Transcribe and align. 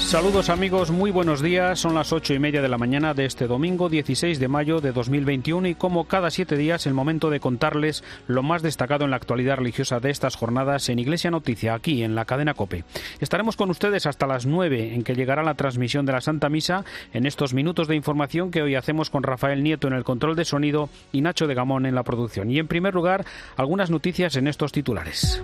Saludos 0.00 0.50
amigos, 0.50 0.90
muy 0.90 1.12
buenos 1.12 1.40
días. 1.40 1.78
Son 1.78 1.94
las 1.94 2.12
ocho 2.12 2.34
y 2.34 2.40
media 2.40 2.60
de 2.60 2.68
la 2.68 2.78
mañana 2.78 3.14
de 3.14 3.26
este 3.26 3.46
domingo 3.46 3.88
16 3.88 4.40
de 4.40 4.48
mayo 4.48 4.80
de 4.80 4.90
2021 4.90 5.68
y 5.68 5.74
como 5.76 6.06
cada 6.06 6.30
siete 6.30 6.56
días 6.56 6.86
el 6.86 6.94
momento 6.94 7.30
de 7.30 7.38
contarles 7.38 8.02
lo 8.26 8.42
más 8.42 8.62
destacado 8.62 9.04
en 9.04 9.10
la 9.10 9.16
actualidad 9.16 9.58
religiosa 9.58 10.00
de 10.00 10.10
estas 10.10 10.34
jornadas 10.34 10.88
en 10.88 10.98
Iglesia 10.98 11.30
Noticia, 11.30 11.74
aquí 11.74 12.02
en 12.02 12.16
la 12.16 12.24
cadena 12.24 12.54
Cope. 12.54 12.84
Estaremos 13.20 13.56
con 13.56 13.70
ustedes 13.70 14.06
hasta 14.06 14.26
las 14.26 14.46
nueve 14.46 14.94
en 14.94 15.04
que 15.04 15.14
llegará 15.14 15.44
la 15.44 15.54
transmisión 15.54 16.06
de 16.06 16.12
la 16.12 16.20
Santa 16.20 16.48
Misa 16.48 16.84
en 17.12 17.24
estos 17.24 17.54
minutos 17.54 17.86
de 17.86 17.94
información 17.94 18.50
que 18.50 18.62
hoy 18.62 18.74
hacemos 18.74 19.10
con 19.10 19.22
Rafael 19.22 19.62
Nieto 19.62 19.86
en 19.86 19.94
el 19.94 20.02
control 20.02 20.34
de 20.34 20.44
sonido 20.44 20.88
y 21.12 21.20
Nacho 21.20 21.46
de 21.46 21.54
Gamón 21.54 21.86
en 21.86 21.94
la 21.94 22.02
producción. 22.02 22.50
Y 22.50 22.58
en 22.58 22.66
primer 22.66 22.94
lugar, 22.94 23.24
algunas 23.56 23.90
noticias 23.90 24.34
en 24.34 24.48
estos 24.48 24.72
titulares. 24.72 25.40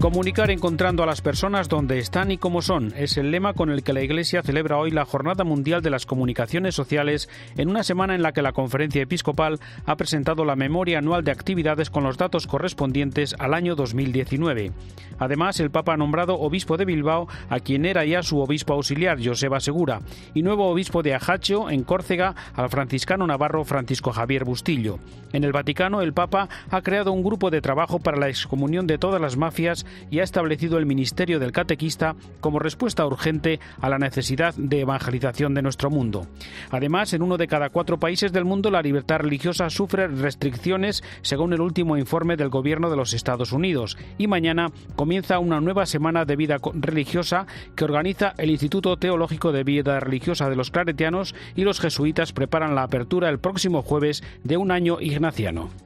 Comunicar 0.00 0.50
encontrando 0.50 1.02
a 1.02 1.06
las 1.06 1.22
personas 1.22 1.70
donde 1.70 1.98
están 1.98 2.30
y 2.30 2.36
cómo 2.36 2.60
son 2.60 2.92
es 2.98 3.16
el 3.16 3.30
lema 3.30 3.54
con 3.54 3.70
el 3.70 3.82
que 3.82 3.94
la 3.94 4.02
Iglesia 4.02 4.42
celebra 4.42 4.76
hoy 4.76 4.90
la 4.90 5.06
Jornada 5.06 5.42
Mundial 5.42 5.80
de 5.80 5.88
las 5.88 6.04
Comunicaciones 6.04 6.74
Sociales 6.74 7.30
en 7.56 7.70
una 7.70 7.82
semana 7.82 8.14
en 8.14 8.22
la 8.22 8.32
que 8.32 8.42
la 8.42 8.52
Conferencia 8.52 9.00
Episcopal 9.00 9.58
ha 9.86 9.96
presentado 9.96 10.44
la 10.44 10.54
memoria 10.54 10.98
anual 10.98 11.24
de 11.24 11.32
actividades 11.32 11.88
con 11.88 12.04
los 12.04 12.18
datos 12.18 12.46
correspondientes 12.46 13.34
al 13.38 13.54
año 13.54 13.74
2019. 13.74 14.70
Además, 15.18 15.60
el 15.60 15.70
Papa 15.70 15.94
ha 15.94 15.96
nombrado 15.96 16.38
obispo 16.38 16.76
de 16.76 16.84
Bilbao 16.84 17.26
a 17.48 17.60
quien 17.60 17.86
era 17.86 18.04
ya 18.04 18.22
su 18.22 18.38
obispo 18.40 18.74
auxiliar, 18.74 19.18
Joseba 19.24 19.60
Segura, 19.60 20.02
y 20.34 20.42
nuevo 20.42 20.68
obispo 20.68 21.02
de 21.02 21.14
Ajaccio, 21.14 21.70
en 21.70 21.84
Córcega, 21.84 22.34
al 22.54 22.68
franciscano 22.68 23.26
navarro 23.26 23.64
Francisco 23.64 24.12
Javier 24.12 24.44
Bustillo. 24.44 24.98
En 25.32 25.42
el 25.42 25.52
Vaticano, 25.52 26.02
el 26.02 26.12
Papa 26.12 26.50
ha 26.70 26.82
creado 26.82 27.12
un 27.12 27.24
grupo 27.24 27.50
de 27.50 27.62
trabajo 27.62 27.98
para 27.98 28.18
la 28.18 28.28
excomunión 28.28 28.86
de 28.86 28.98
todas 28.98 29.20
las 29.20 29.38
mafias 29.38 29.85
y 30.10 30.20
ha 30.20 30.24
establecido 30.24 30.78
el 30.78 30.86
Ministerio 30.86 31.38
del 31.38 31.52
Catequista 31.52 32.16
como 32.40 32.58
respuesta 32.58 33.06
urgente 33.06 33.60
a 33.80 33.88
la 33.88 33.98
necesidad 33.98 34.54
de 34.54 34.80
evangelización 34.80 35.54
de 35.54 35.62
nuestro 35.62 35.90
mundo. 35.90 36.26
Además, 36.70 37.12
en 37.12 37.22
uno 37.22 37.36
de 37.36 37.48
cada 37.48 37.70
cuatro 37.70 37.98
países 37.98 38.32
del 38.32 38.44
mundo 38.44 38.70
la 38.70 38.82
libertad 38.82 39.18
religiosa 39.18 39.70
sufre 39.70 40.08
restricciones 40.08 41.02
según 41.22 41.52
el 41.52 41.60
último 41.60 41.96
informe 41.96 42.36
del 42.36 42.48
Gobierno 42.48 42.90
de 42.90 42.96
los 42.96 43.12
Estados 43.12 43.52
Unidos 43.52 43.96
y 44.18 44.26
mañana 44.26 44.70
comienza 44.94 45.38
una 45.38 45.60
nueva 45.60 45.86
semana 45.86 46.24
de 46.24 46.36
vida 46.36 46.58
religiosa 46.74 47.46
que 47.74 47.84
organiza 47.84 48.34
el 48.38 48.50
Instituto 48.50 48.96
Teológico 48.96 49.52
de 49.52 49.64
Vida 49.64 50.00
Religiosa 50.00 50.48
de 50.48 50.56
los 50.56 50.70
Claretianos 50.70 51.34
y 51.54 51.62
los 51.62 51.80
jesuitas 51.80 52.32
preparan 52.32 52.74
la 52.74 52.82
apertura 52.82 53.28
el 53.28 53.38
próximo 53.38 53.82
jueves 53.82 54.22
de 54.44 54.56
un 54.56 54.70
año 54.70 55.00
ignaciano. 55.00 55.85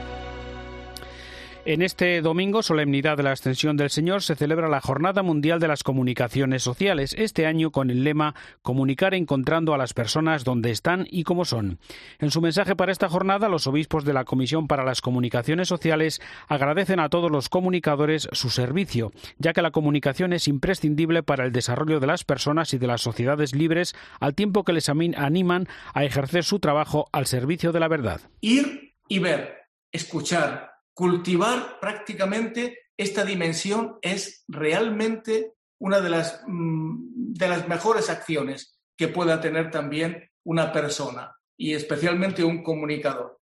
En 1.63 1.83
este 1.83 2.23
domingo, 2.23 2.63
solemnidad 2.63 3.17
de 3.17 3.23
la 3.23 3.33
Ascensión 3.33 3.77
del 3.77 3.91
Señor, 3.91 4.23
se 4.23 4.35
celebra 4.35 4.67
la 4.67 4.81
Jornada 4.81 5.21
Mundial 5.21 5.59
de 5.59 5.67
las 5.67 5.83
Comunicaciones 5.83 6.63
Sociales, 6.63 7.15
este 7.15 7.45
año 7.45 7.69
con 7.69 7.91
el 7.91 8.03
lema 8.03 8.33
Comunicar 8.63 9.13
encontrando 9.13 9.75
a 9.75 9.77
las 9.77 9.93
personas 9.93 10.43
donde 10.43 10.71
están 10.71 11.05
y 11.11 11.23
cómo 11.23 11.45
son. 11.45 11.77
En 12.17 12.31
su 12.31 12.41
mensaje 12.41 12.75
para 12.75 12.91
esta 12.91 13.09
jornada, 13.09 13.47
los 13.47 13.67
obispos 13.67 14.05
de 14.05 14.13
la 14.13 14.25
Comisión 14.25 14.65
para 14.65 14.83
las 14.83 15.01
Comunicaciones 15.01 15.67
Sociales 15.67 16.19
agradecen 16.47 16.99
a 16.99 17.09
todos 17.09 17.29
los 17.29 17.47
comunicadores 17.47 18.27
su 18.31 18.49
servicio, 18.49 19.11
ya 19.37 19.53
que 19.53 19.61
la 19.61 19.69
comunicación 19.69 20.33
es 20.33 20.47
imprescindible 20.47 21.21
para 21.21 21.45
el 21.45 21.51
desarrollo 21.51 21.99
de 21.99 22.07
las 22.07 22.23
personas 22.23 22.73
y 22.73 22.79
de 22.79 22.87
las 22.87 23.01
sociedades 23.01 23.53
libres, 23.53 23.93
al 24.19 24.33
tiempo 24.33 24.63
que 24.63 24.73
les 24.73 24.89
animan 24.89 25.67
a 25.93 26.05
ejercer 26.05 26.43
su 26.43 26.57
trabajo 26.57 27.07
al 27.11 27.27
servicio 27.27 27.71
de 27.71 27.79
la 27.79 27.87
verdad. 27.87 28.19
Ir 28.41 28.95
y 29.07 29.19
ver, 29.19 29.67
escuchar, 29.91 30.70
cultivar 30.93 31.79
prácticamente 31.79 32.79
esta 32.97 33.25
dimensión 33.25 33.97
es 34.01 34.43
realmente 34.47 35.53
una 35.79 35.99
de 35.99 36.09
las, 36.09 36.43
mm, 36.47 37.33
de 37.33 37.47
las 37.47 37.67
mejores 37.67 38.09
acciones 38.09 38.77
que 38.95 39.07
pueda 39.07 39.41
tener 39.41 39.71
también 39.71 40.29
una 40.43 40.71
persona 40.71 41.35
y 41.57 41.73
especialmente 41.73 42.43
un 42.43 42.63
comunicador. 42.63 43.39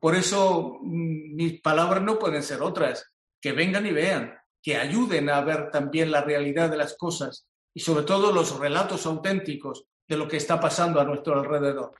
Por 0.00 0.14
eso 0.14 0.78
mm, 0.82 1.34
mis 1.36 1.60
palabras 1.60 2.02
no 2.02 2.18
pueden 2.18 2.42
ser 2.42 2.62
otras, 2.62 3.12
que 3.40 3.52
vengan 3.52 3.86
y 3.86 3.92
vean, 3.92 4.36
que 4.62 4.76
ayuden 4.76 5.30
a 5.30 5.40
ver 5.40 5.70
también 5.70 6.10
la 6.10 6.22
realidad 6.22 6.70
de 6.70 6.76
las 6.76 6.96
cosas 6.96 7.46
y 7.74 7.80
sobre 7.80 8.04
todo 8.04 8.32
los 8.32 8.58
relatos 8.58 9.06
auténticos 9.06 9.84
de 10.08 10.16
lo 10.16 10.26
que 10.26 10.38
está 10.38 10.58
pasando 10.58 11.00
a 11.00 11.04
nuestro 11.04 11.38
alrededor. 11.38 11.92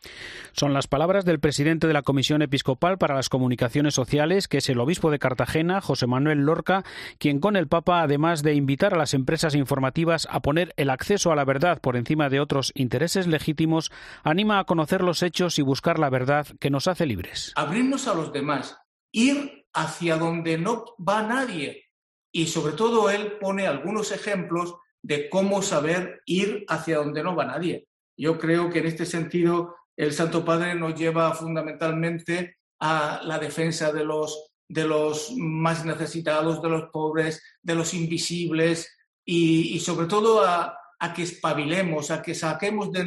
Son 0.52 0.72
las 0.72 0.86
palabras 0.86 1.26
del 1.26 1.40
presidente 1.40 1.86
de 1.86 1.92
la 1.92 2.02
Comisión 2.02 2.40
Episcopal 2.40 2.96
para 2.96 3.14
las 3.14 3.28
Comunicaciones 3.28 3.94
Sociales, 3.94 4.48
que 4.48 4.58
es 4.58 4.68
el 4.70 4.80
obispo 4.80 5.10
de 5.10 5.18
Cartagena, 5.18 5.82
José 5.82 6.06
Manuel 6.06 6.38
Lorca, 6.38 6.84
quien 7.18 7.38
con 7.38 7.54
el 7.54 7.68
Papa, 7.68 8.00
además 8.00 8.42
de 8.42 8.54
invitar 8.54 8.94
a 8.94 8.98
las 8.98 9.12
empresas 9.12 9.54
informativas 9.54 10.26
a 10.30 10.40
poner 10.40 10.72
el 10.78 10.88
acceso 10.88 11.32
a 11.32 11.36
la 11.36 11.44
verdad 11.44 11.80
por 11.82 11.96
encima 11.96 12.30
de 12.30 12.40
otros 12.40 12.72
intereses 12.74 13.26
legítimos, 13.26 13.92
anima 14.24 14.58
a 14.58 14.64
conocer 14.64 15.02
los 15.02 15.22
hechos 15.22 15.58
y 15.58 15.62
buscar 15.62 15.98
la 15.98 16.08
verdad 16.08 16.46
que 16.60 16.70
nos 16.70 16.88
hace 16.88 17.04
libres. 17.04 17.52
Abrirnos 17.56 18.08
a 18.08 18.14
los 18.14 18.32
demás, 18.32 18.78
ir 19.12 19.66
hacia 19.74 20.16
donde 20.16 20.56
no 20.56 20.86
va 20.96 21.22
nadie. 21.22 21.84
Y 22.32 22.46
sobre 22.46 22.72
todo 22.72 23.10
él 23.10 23.32
pone 23.38 23.66
algunos 23.66 24.12
ejemplos 24.12 24.76
de 25.02 25.28
cómo 25.28 25.60
saber 25.60 26.22
ir 26.24 26.64
hacia 26.68 26.98
donde 26.98 27.22
no 27.22 27.36
va 27.36 27.44
nadie. 27.44 27.88
Yo 28.18 28.36
creo 28.36 28.68
que 28.68 28.80
en 28.80 28.86
este 28.86 29.06
sentido 29.06 29.76
el 29.96 30.12
Santo 30.12 30.44
Padre 30.44 30.74
nos 30.74 30.94
lleva 30.96 31.32
fundamentalmente 31.34 32.56
a 32.80 33.20
la 33.22 33.38
defensa 33.38 33.92
de 33.92 34.04
los, 34.04 34.50
de 34.68 34.84
los 34.84 35.32
más 35.36 35.84
necesitados, 35.84 36.60
de 36.60 36.68
los 36.68 36.90
pobres, 36.90 37.42
de 37.62 37.76
los 37.76 37.94
invisibles 37.94 38.92
y, 39.24 39.78
sobre 39.80 40.08
todo 40.08 40.44
a, 40.44 40.76
que 41.14 41.22
espabilemos, 41.22 42.10
a 42.10 42.20
que 42.20 42.34
saquemos 42.34 42.90
de, 42.90 43.04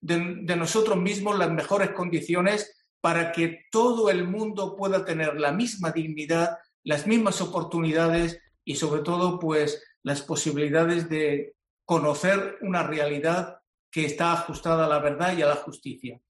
de 0.00 0.56
nosotros 0.56 0.98
mismos 0.98 1.38
las 1.38 1.50
mejores 1.50 1.90
condiciones 1.92 2.86
para 3.00 3.32
que 3.32 3.64
todo 3.70 4.10
el 4.10 4.28
mundo 4.28 4.76
pueda 4.76 5.04
tener 5.04 5.40
la 5.40 5.52
misma 5.52 5.92
dignidad, 5.92 6.58
las 6.84 7.06
mismas 7.06 7.40
oportunidades 7.40 8.38
y 8.64 8.76
sobre 8.76 9.00
todo 9.00 9.38
pues 9.38 9.82
las 10.02 10.20
posibilidades 10.20 11.08
de 11.08 11.54
conocer 11.84 12.58
una 12.60 12.82
realidad 12.82 13.61
que 13.92 14.06
está 14.06 14.32
ajustada 14.32 14.86
a 14.86 14.88
la 14.88 14.98
verdad 14.98 15.36
y 15.36 15.42
a 15.42 15.46
la 15.46 15.56
justicia. 15.56 16.20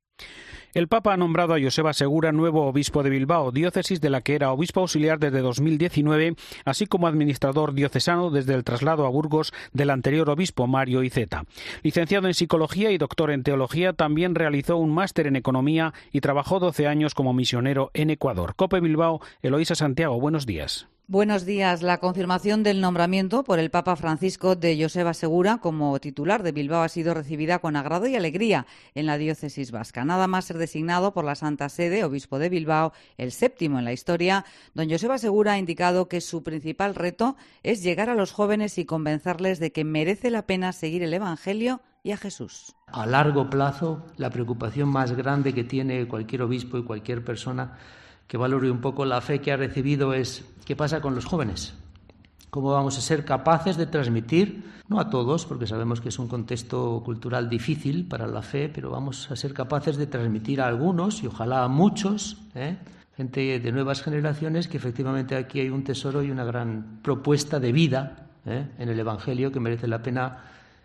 El 0.75 0.89
Papa 0.89 1.12
ha 1.12 1.19
nombrado 1.19 1.55
a 1.55 1.61
Joseba 1.61 1.93
Segura 1.93 2.33
nuevo 2.33 2.67
obispo 2.67 3.03
de 3.03 3.11
Bilbao, 3.11 3.53
diócesis 3.53 4.00
de 4.00 4.09
la 4.09 4.23
que 4.23 4.34
era 4.34 4.53
obispo 4.53 4.81
auxiliar 4.81 5.19
desde 5.19 5.43
2019, 5.43 6.34
así 6.65 6.87
como 6.87 7.06
administrador 7.06 7.75
diocesano 7.75 8.31
desde 8.31 8.55
el 8.55 8.65
traslado 8.65 9.05
a 9.05 9.11
Burgos 9.11 9.53
del 9.75 9.91
anterior 9.91 10.31
obispo 10.31 10.67
Mario 10.67 11.03
Iceta. 11.03 11.45
Licenciado 11.83 12.27
en 12.27 12.33
psicología 12.33 12.91
y 12.91 12.97
doctor 12.97 13.31
en 13.31 13.43
teología, 13.43 13.93
también 13.93 14.34
realizó 14.34 14.78
un 14.78 14.95
máster 14.95 15.27
en 15.27 15.37
economía 15.37 15.93
y 16.11 16.22
trabajó 16.22 16.59
12 16.59 16.87
años 16.87 17.15
como 17.15 17.34
misionero 17.34 17.91
en 17.93 18.09
Ecuador. 18.09 18.55
Cope 18.56 18.81
Bilbao, 18.81 19.21
Eloísa 19.43 19.75
Santiago, 19.75 20.19
buenos 20.19 20.47
días. 20.47 20.89
Buenos 21.09 21.45
días. 21.45 21.83
La 21.83 21.99
confirmación 21.99 22.63
del 22.63 22.81
nombramiento 22.81 23.43
por 23.43 23.59
el 23.59 23.71
Papa 23.71 23.97
Francisco 23.97 24.55
de 24.55 24.81
Joseba 24.81 25.15
Segura 25.15 25.59
como 25.59 25.99
titular 25.99 26.45
de 26.45 26.53
Bilbao 26.53 26.83
ha 26.83 26.89
sido 26.89 27.13
recibida 27.13 27.59
con 27.59 27.75
agrado 27.75 28.07
y 28.07 28.15
alegría 28.15 28.67
en 28.95 29.07
la 29.07 29.19
diócesis 29.19 29.73
vasca. 29.73 30.05
Nada 30.05 30.29
más 30.29 30.45
ser 30.45 30.59
designado 30.59 31.13
por 31.13 31.25
la 31.25 31.35
Santa 31.35 31.69
Sede, 31.69 32.05
obispo 32.05 32.39
de 32.39 32.49
Bilbao, 32.49 32.93
el 33.19 33.33
séptimo 33.33 33.81
en 33.81 33.85
la 33.85 33.93
historia, 33.93 34.45
don 34.75 34.89
Joseba 34.89 35.19
Segura 35.19 35.55
ha 35.55 35.59
indicado 35.59 36.09
que 36.09 36.21
su 36.21 36.45
principal 36.45 36.95
reto 36.95 37.37
es 37.65 37.83
llegar 37.83 38.09
a 38.09 38.15
los 38.15 38.31
jóvenes 38.31 38.79
y 38.79 38.84
convencerles 38.84 39.59
de 39.59 39.73
que 39.73 39.84
merece 39.84 40.31
la 40.31 40.47
pena 40.47 40.73
seguir 40.73 41.03
el 41.03 41.13
Evangelio 41.13 41.81
y 42.05 42.13
a 42.13 42.17
Jesús. 42.17 42.77
A 42.87 43.07
largo 43.07 43.51
plazo, 43.51 44.07
la 44.16 44.31
preocupación 44.31 44.89
más 44.89 45.13
grande 45.13 45.53
que 45.53 45.65
tiene 45.65 46.07
cualquier 46.07 46.43
obispo 46.43 46.78
y 46.78 46.84
cualquier 46.84 47.25
persona 47.25 47.77
que 48.33 48.39
valore 48.39 48.71
un 48.71 48.81
poco 48.81 49.05
la 49.05 49.21
fe 49.21 49.43
que 49.43 49.53
ha 49.53 49.59
recibido 49.59 50.15
es 50.15 50.43
qué 50.65 50.75
pasa 50.75 51.03
con 51.03 51.15
los 51.15 51.27
jóvenes. 51.27 51.75
¿Cómo 52.49 52.71
vamos 52.71 52.97
a 52.97 53.03
ser 53.03 53.27
capaces 53.27 53.77
de 53.77 53.84
transmitir, 53.84 54.65
no 54.89 54.99
a 55.01 55.11
todos, 55.11 55.45
porque 55.45 55.67
sabemos 55.67 56.01
que 56.01 56.09
es 56.09 56.19
un 56.19 56.29
contexto 56.29 57.03
cultural 57.05 57.51
difícil 57.51 58.09
para 58.09 58.27
la 58.27 58.41
fe, 58.41 58.71
pero 58.71 58.89
vamos 58.89 59.31
a 59.31 59.37
ser 59.37 59.53
capaces 59.53 59.99
de 59.99 60.07
transmitir 60.07 60.63
a 60.63 60.67
algunos 60.67 61.23
y 61.23 61.27
ojalá 61.27 61.63
a 61.63 61.69
muchos, 61.69 62.39
¿eh? 62.55 62.79
gente 63.19 63.61
de 63.61 63.71
nuevas 63.71 64.01
generaciones, 64.01 64.67
que 64.67 64.79
efectivamente 64.79 65.37
aquí 65.37 65.61
hay 65.61 65.69
un 65.69 65.84
tesoro 65.84 66.23
y 66.23 66.31
una 66.31 66.45
gran 66.45 67.01
propuesta 67.03 67.61
de 67.61 67.73
vida 67.73 68.31
¿eh? 68.47 68.67
en 68.79 68.89
el 68.89 68.99
Evangelio 68.99 69.53
que 69.53 69.61
merece 69.61 69.89
la 69.89 70.03
pena 70.03 70.39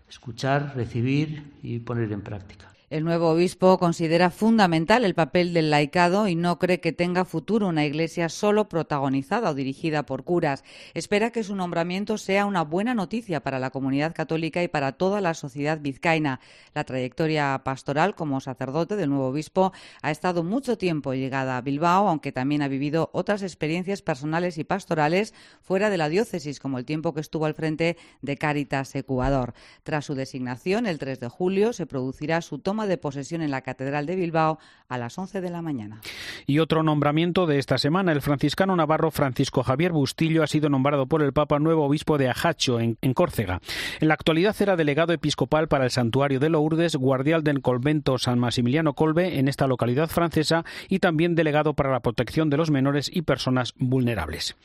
escuchar, 0.09 0.73
recibir 0.75 1.53
y 1.63 1.79
poner 1.79 2.11
en 2.11 2.23
práctica. 2.23 2.67
El 2.89 3.03
nuevo 3.03 3.31
obispo 3.31 3.77
considera 3.79 4.29
fundamental 4.29 5.03
el 5.03 5.13
papel 5.13 5.53
del 5.53 5.71
laicado 5.71 6.29
y 6.29 6.35
no 6.35 6.57
cree 6.57 6.79
que 6.79 6.93
tenga 6.93 7.25
futuro 7.25 7.67
una 7.67 7.83
iglesia 7.83 8.29
solo 8.29 8.69
protagonizada 8.69 9.49
o 9.49 9.53
dirigida 9.53 10.05
por 10.05 10.23
curas. 10.23 10.63
Espera 10.93 11.31
que 11.31 11.43
su 11.43 11.53
nombramiento 11.53 12.17
sea 12.17 12.45
una 12.45 12.63
buena 12.63 12.95
noticia 12.95 13.43
para 13.43 13.59
la 13.59 13.71
comunidad 13.71 14.15
católica 14.15 14.63
y 14.63 14.69
para 14.69 14.93
toda 14.93 15.19
la 15.19 15.33
sociedad 15.33 15.81
vizcaína. 15.81 16.39
La 16.73 16.85
trayectoria 16.85 17.59
pastoral 17.65 18.15
como 18.15 18.39
sacerdote 18.39 18.95
del 18.95 19.09
nuevo 19.09 19.27
obispo 19.27 19.73
ha 20.01 20.09
estado 20.09 20.45
mucho 20.45 20.77
tiempo 20.77 21.13
llegada 21.13 21.57
a 21.57 21.61
Bilbao, 21.61 22.07
aunque 22.07 22.31
también 22.31 22.61
ha 22.61 22.69
vivido 22.69 23.09
otras 23.11 23.43
experiencias 23.43 24.01
personales 24.01 24.57
y 24.57 24.63
pastorales 24.63 25.33
fuera 25.61 25.89
de 25.89 25.97
la 25.97 26.07
diócesis, 26.07 26.61
como 26.61 26.77
el 26.77 26.85
tiempo 26.85 27.13
que 27.13 27.19
estuvo 27.19 27.47
al 27.47 27.53
frente 27.53 27.97
de 28.21 28.37
Caritas 28.37 28.95
Ecuador. 28.95 29.55
Tras 29.83 30.05
su 30.05 30.15
designación, 30.15 30.85
el 30.85 30.99
3 30.99 31.19
de 31.19 31.27
julio, 31.27 31.73
se 31.73 31.85
producirá 31.85 32.41
su 32.41 32.59
toma 32.59 32.76
de 32.85 32.97
posesión 32.97 33.41
en 33.41 33.49
la 33.49 33.61
Catedral 33.61 34.05
de 34.05 34.15
Bilbao 34.15 34.59
a 34.89 34.97
las 34.97 35.17
11 35.17 35.41
de 35.41 35.49
la 35.49 35.61
mañana. 35.61 36.01
Y 36.45 36.59
otro 36.59 36.83
nombramiento 36.83 37.45
de 37.45 37.59
esta 37.59 37.77
semana, 37.77 38.11
el 38.11 38.21
franciscano 38.21 38.75
navarro 38.75 39.11
Francisco 39.11 39.63
Javier 39.63 39.91
Bustillo 39.91 40.43
ha 40.43 40.47
sido 40.47 40.69
nombrado 40.69 41.07
por 41.07 41.21
el 41.21 41.33
Papa 41.33 41.59
nuevo 41.59 41.85
obispo 41.85 42.17
de 42.17 42.29
Ajacho, 42.29 42.79
en, 42.79 42.97
Córcega. 43.13 43.61
En 43.99 44.09
la 44.09 44.13
actualidad 44.13 44.55
era 44.59 44.75
delegado 44.75 45.13
episcopal 45.13 45.67
para 45.67 45.85
el 45.85 45.91
santuario 45.91 46.39
de 46.39 46.49
Lourdes, 46.49 46.95
guardial 46.95 47.43
del 47.43 47.61
convento 47.61 48.17
San 48.17 48.39
Maximiliano 48.39 48.93
Colbe 48.93 49.39
en 49.39 49.47
esta 49.47 49.67
localidad 49.67 50.09
francesa 50.09 50.65
y 50.89 50.99
también 50.99 51.35
delegado 51.35 51.73
para 51.73 51.91
la 51.91 52.01
protección 52.01 52.49
de 52.49 52.57
los 52.57 52.69
menores 52.69 53.09
y 53.11 53.23
personas 53.23 53.73
vulnerables. 53.77 54.55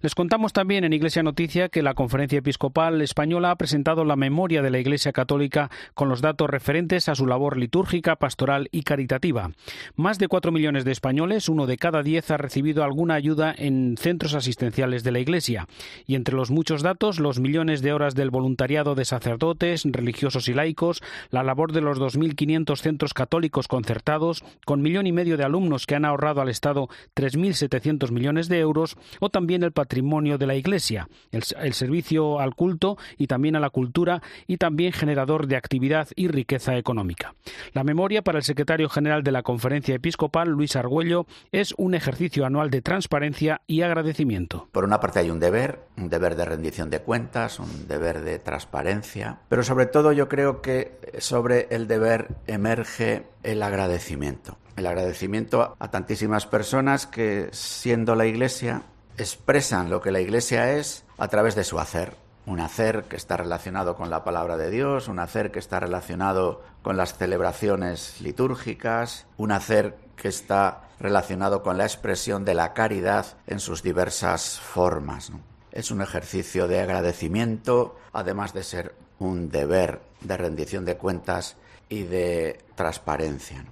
Les 0.00 0.14
contamos 0.14 0.52
también 0.52 0.84
en 0.84 0.92
Iglesia 0.92 1.22
Noticia 1.22 1.68
que 1.68 1.82
la 1.82 1.94
Conferencia 1.94 2.38
Episcopal 2.38 3.02
Española 3.02 3.50
ha 3.50 3.56
presentado 3.56 4.04
la 4.04 4.16
memoria 4.16 4.62
de 4.62 4.70
la 4.70 4.78
Iglesia 4.78 5.12
Católica 5.12 5.70
con 5.94 6.08
los 6.08 6.20
datos 6.20 6.48
referentes 6.48 7.08
a 7.08 7.14
su 7.14 7.26
labor 7.26 7.56
litúrgica, 7.60 8.16
pastoral 8.16 8.68
y 8.72 8.82
caritativa. 8.82 9.52
Más 9.94 10.18
de 10.18 10.28
cuatro 10.28 10.52
millones 10.52 10.84
de 10.84 10.92
españoles, 10.92 11.48
uno 11.48 11.66
de 11.66 11.76
cada 11.76 12.02
diez, 12.02 12.30
ha 12.30 12.36
recibido 12.36 12.82
alguna 12.82 13.14
ayuda 13.14 13.54
en 13.56 13.96
centros 13.96 14.34
asistenciales 14.34 15.04
de 15.04 15.12
la 15.12 15.20
Iglesia. 15.20 15.66
Y 16.06 16.14
entre 16.14 16.34
los 16.34 16.50
muchos 16.50 16.82
datos, 16.82 17.20
los 17.20 17.38
millones 17.38 17.82
de 17.82 17.92
horas 17.92 18.14
del 18.14 18.30
voluntariado 18.30 18.94
de 18.94 19.04
sacerdotes, 19.04 19.84
religiosos 19.84 20.48
y 20.48 20.54
laicos, 20.54 21.02
la 21.30 21.42
labor 21.42 21.72
de 21.72 21.80
los 21.80 21.98
2.500 21.98 22.76
centros 22.78 23.14
católicos 23.14 23.68
concertados, 23.68 24.42
con 24.64 24.82
millón 24.82 25.06
y 25.06 25.12
medio 25.12 25.36
de 25.36 25.44
alumnos 25.44 25.86
que 25.86 25.94
han 25.94 26.04
ahorrado 26.04 26.40
al 26.40 26.48
Estado 26.48 26.88
3.700 27.14 28.10
millones 28.10 28.48
de 28.48 28.58
euros, 28.58 28.96
o 29.20 29.30
también 29.30 29.62
el 29.62 29.72
patrimonio 29.72 30.38
de 30.38 30.46
la 30.46 30.54
Iglesia, 30.54 31.08
el, 31.30 31.42
el 31.60 31.72
servicio 31.74 32.40
al 32.40 32.54
culto 32.54 32.96
y 33.18 33.26
también 33.26 33.56
a 33.56 33.60
la 33.60 33.70
cultura 33.70 34.22
y 34.46 34.56
también 34.56 34.92
generador 34.92 35.46
de 35.46 35.56
actividad 35.56 36.08
y 36.16 36.28
riqueza 36.28 36.76
económica. 36.76 37.34
La 37.72 37.84
memoria 37.84 38.22
para 38.22 38.38
el 38.38 38.44
secretario 38.44 38.88
general 38.88 39.22
de 39.22 39.32
la 39.32 39.42
Conferencia 39.42 39.94
Episcopal, 39.94 40.48
Luis 40.48 40.76
Argüello, 40.76 41.26
es 41.52 41.74
un 41.76 41.94
ejercicio 41.94 42.44
anual 42.44 42.70
de 42.70 42.82
transparencia 42.82 43.62
y 43.66 43.82
agradecimiento. 43.82 44.68
Por 44.72 44.84
una 44.84 45.00
parte 45.00 45.20
hay 45.20 45.30
un 45.30 45.40
deber, 45.40 45.80
un 45.96 46.08
deber 46.08 46.36
de 46.36 46.44
rendición 46.44 46.90
de 46.90 47.00
cuentas, 47.00 47.58
un 47.58 47.88
deber 47.88 48.22
de 48.22 48.38
transparencia, 48.38 49.40
pero 49.48 49.62
sobre 49.62 49.86
todo 49.86 50.12
yo 50.12 50.28
creo 50.28 50.62
que 50.62 50.98
sobre 51.18 51.68
el 51.70 51.86
deber 51.86 52.28
emerge 52.46 53.24
el 53.42 53.62
agradecimiento. 53.62 54.58
El 54.76 54.86
agradecimiento 54.86 55.76
a 55.78 55.90
tantísimas 55.90 56.46
personas 56.46 57.06
que, 57.06 57.48
siendo 57.52 58.14
la 58.14 58.26
Iglesia, 58.26 58.82
expresan 59.18 59.90
lo 59.90 60.00
que 60.00 60.10
la 60.10 60.20
Iglesia 60.20 60.72
es 60.72 61.04
a 61.18 61.28
través 61.28 61.54
de 61.54 61.64
su 61.64 61.78
hacer 61.78 62.14
un 62.46 62.60
hacer 62.60 63.04
que 63.04 63.16
está 63.16 63.36
relacionado 63.36 63.96
con 63.96 64.10
la 64.10 64.24
palabra 64.24 64.56
de 64.56 64.70
Dios, 64.70 65.08
un 65.08 65.18
hacer 65.18 65.50
que 65.50 65.58
está 65.58 65.80
relacionado 65.80 66.62
con 66.82 66.96
las 66.96 67.16
celebraciones 67.16 68.20
litúrgicas, 68.20 69.26
un 69.36 69.52
hacer 69.52 69.96
que 70.16 70.28
está 70.28 70.88
relacionado 70.98 71.62
con 71.62 71.78
la 71.78 71.84
expresión 71.84 72.44
de 72.44 72.54
la 72.54 72.72
caridad 72.72 73.26
en 73.46 73.60
sus 73.60 73.82
diversas 73.82 74.58
formas. 74.58 75.32
Es 75.72 75.90
un 75.90 76.02
ejercicio 76.02 76.68
de 76.68 76.80
agradecimiento, 76.80 77.96
además 78.12 78.52
de 78.52 78.64
ser 78.64 78.94
un 79.18 79.50
deber 79.50 80.00
de 80.20 80.36
rendición 80.36 80.84
de 80.84 80.96
cuentas 80.96 81.56
y 81.90 82.04
de 82.04 82.58
transparencia. 82.76 83.66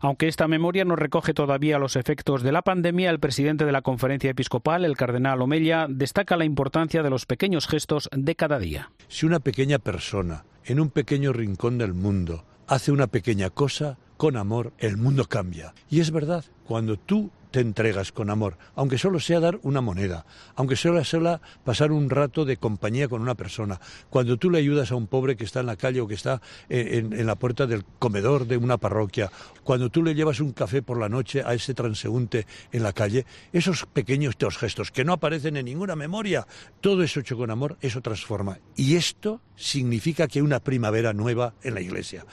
Aunque 0.00 0.28
esta 0.28 0.46
memoria 0.46 0.84
no 0.84 0.94
recoge 0.94 1.34
todavía 1.34 1.78
los 1.78 1.96
efectos 1.96 2.42
de 2.42 2.52
la 2.52 2.62
pandemia, 2.62 3.10
el 3.10 3.18
presidente 3.18 3.64
de 3.64 3.72
la 3.72 3.82
conferencia 3.82 4.30
episcopal, 4.30 4.84
el 4.84 4.96
cardenal 4.96 5.42
Omella, 5.42 5.86
destaca 5.88 6.36
la 6.36 6.44
importancia 6.44 7.02
de 7.02 7.10
los 7.10 7.26
pequeños 7.26 7.66
gestos 7.66 8.08
de 8.12 8.36
cada 8.36 8.58
día. 8.58 8.92
Si 9.08 9.26
una 9.26 9.40
pequeña 9.40 9.78
persona 9.78 10.44
en 10.66 10.78
un 10.78 10.90
pequeño 10.90 11.32
rincón 11.32 11.78
del 11.78 11.94
mundo 11.94 12.44
hace 12.66 12.92
una 12.92 13.06
pequeña 13.06 13.50
cosa, 13.50 13.98
con 14.16 14.36
amor, 14.36 14.72
el 14.78 14.96
mundo 14.96 15.24
cambia. 15.24 15.74
Y 15.90 16.00
es 16.00 16.10
verdad, 16.10 16.44
cuando 16.66 16.98
tú 16.98 17.30
te 17.54 17.60
entregas 17.60 18.10
con 18.10 18.30
amor, 18.30 18.58
aunque 18.74 18.98
solo 18.98 19.20
sea 19.20 19.38
dar 19.38 19.60
una 19.62 19.80
moneda, 19.80 20.26
aunque 20.56 20.74
solo 20.74 21.04
sea 21.04 21.40
pasar 21.62 21.92
un 21.92 22.10
rato 22.10 22.44
de 22.44 22.56
compañía 22.56 23.06
con 23.06 23.22
una 23.22 23.36
persona. 23.36 23.80
Cuando 24.10 24.38
tú 24.38 24.50
le 24.50 24.58
ayudas 24.58 24.90
a 24.90 24.96
un 24.96 25.06
pobre 25.06 25.36
que 25.36 25.44
está 25.44 25.60
en 25.60 25.66
la 25.66 25.76
calle 25.76 26.00
o 26.00 26.08
que 26.08 26.14
está 26.14 26.42
en, 26.68 27.12
en 27.12 27.26
la 27.26 27.36
puerta 27.36 27.68
del 27.68 27.84
comedor 28.00 28.48
de 28.48 28.56
una 28.56 28.76
parroquia, 28.76 29.30
cuando 29.62 29.88
tú 29.88 30.02
le 30.02 30.16
llevas 30.16 30.40
un 30.40 30.50
café 30.50 30.82
por 30.82 30.98
la 30.98 31.08
noche 31.08 31.44
a 31.46 31.54
ese 31.54 31.74
transeúnte 31.74 32.44
en 32.72 32.82
la 32.82 32.92
calle, 32.92 33.24
esos 33.52 33.86
pequeños 33.86 34.34
gestos 34.58 34.90
que 34.90 35.04
no 35.04 35.12
aparecen 35.12 35.56
en 35.56 35.66
ninguna 35.66 35.94
memoria, 35.94 36.48
todo 36.80 37.04
eso 37.04 37.20
hecho 37.20 37.36
con 37.36 37.52
amor, 37.52 37.76
eso 37.80 38.00
transforma. 38.00 38.58
Y 38.74 38.96
esto 38.96 39.42
significa 39.54 40.26
que 40.26 40.40
hay 40.40 40.44
una 40.44 40.58
primavera 40.58 41.12
nueva 41.12 41.54
en 41.62 41.74
la 41.74 41.80
iglesia 41.80 42.26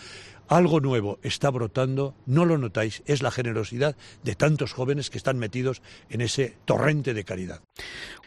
algo 0.52 0.82
nuevo 0.82 1.18
está 1.24 1.50
brotando, 1.50 2.14
no 2.26 2.44
lo 2.44 2.58
notáis, 2.58 3.04
es 3.06 3.24
la 3.24 3.32
generosidad 3.32 3.96
de 4.22 4.36
tantos 4.36 4.74
jóvenes 4.74 5.10
que 5.10 5.18
están 5.18 5.40
metidos 5.40 5.82
en 6.10 6.20
ese 6.20 6.58
torrente 6.66 7.14
de 7.14 7.24
caridad. 7.24 7.62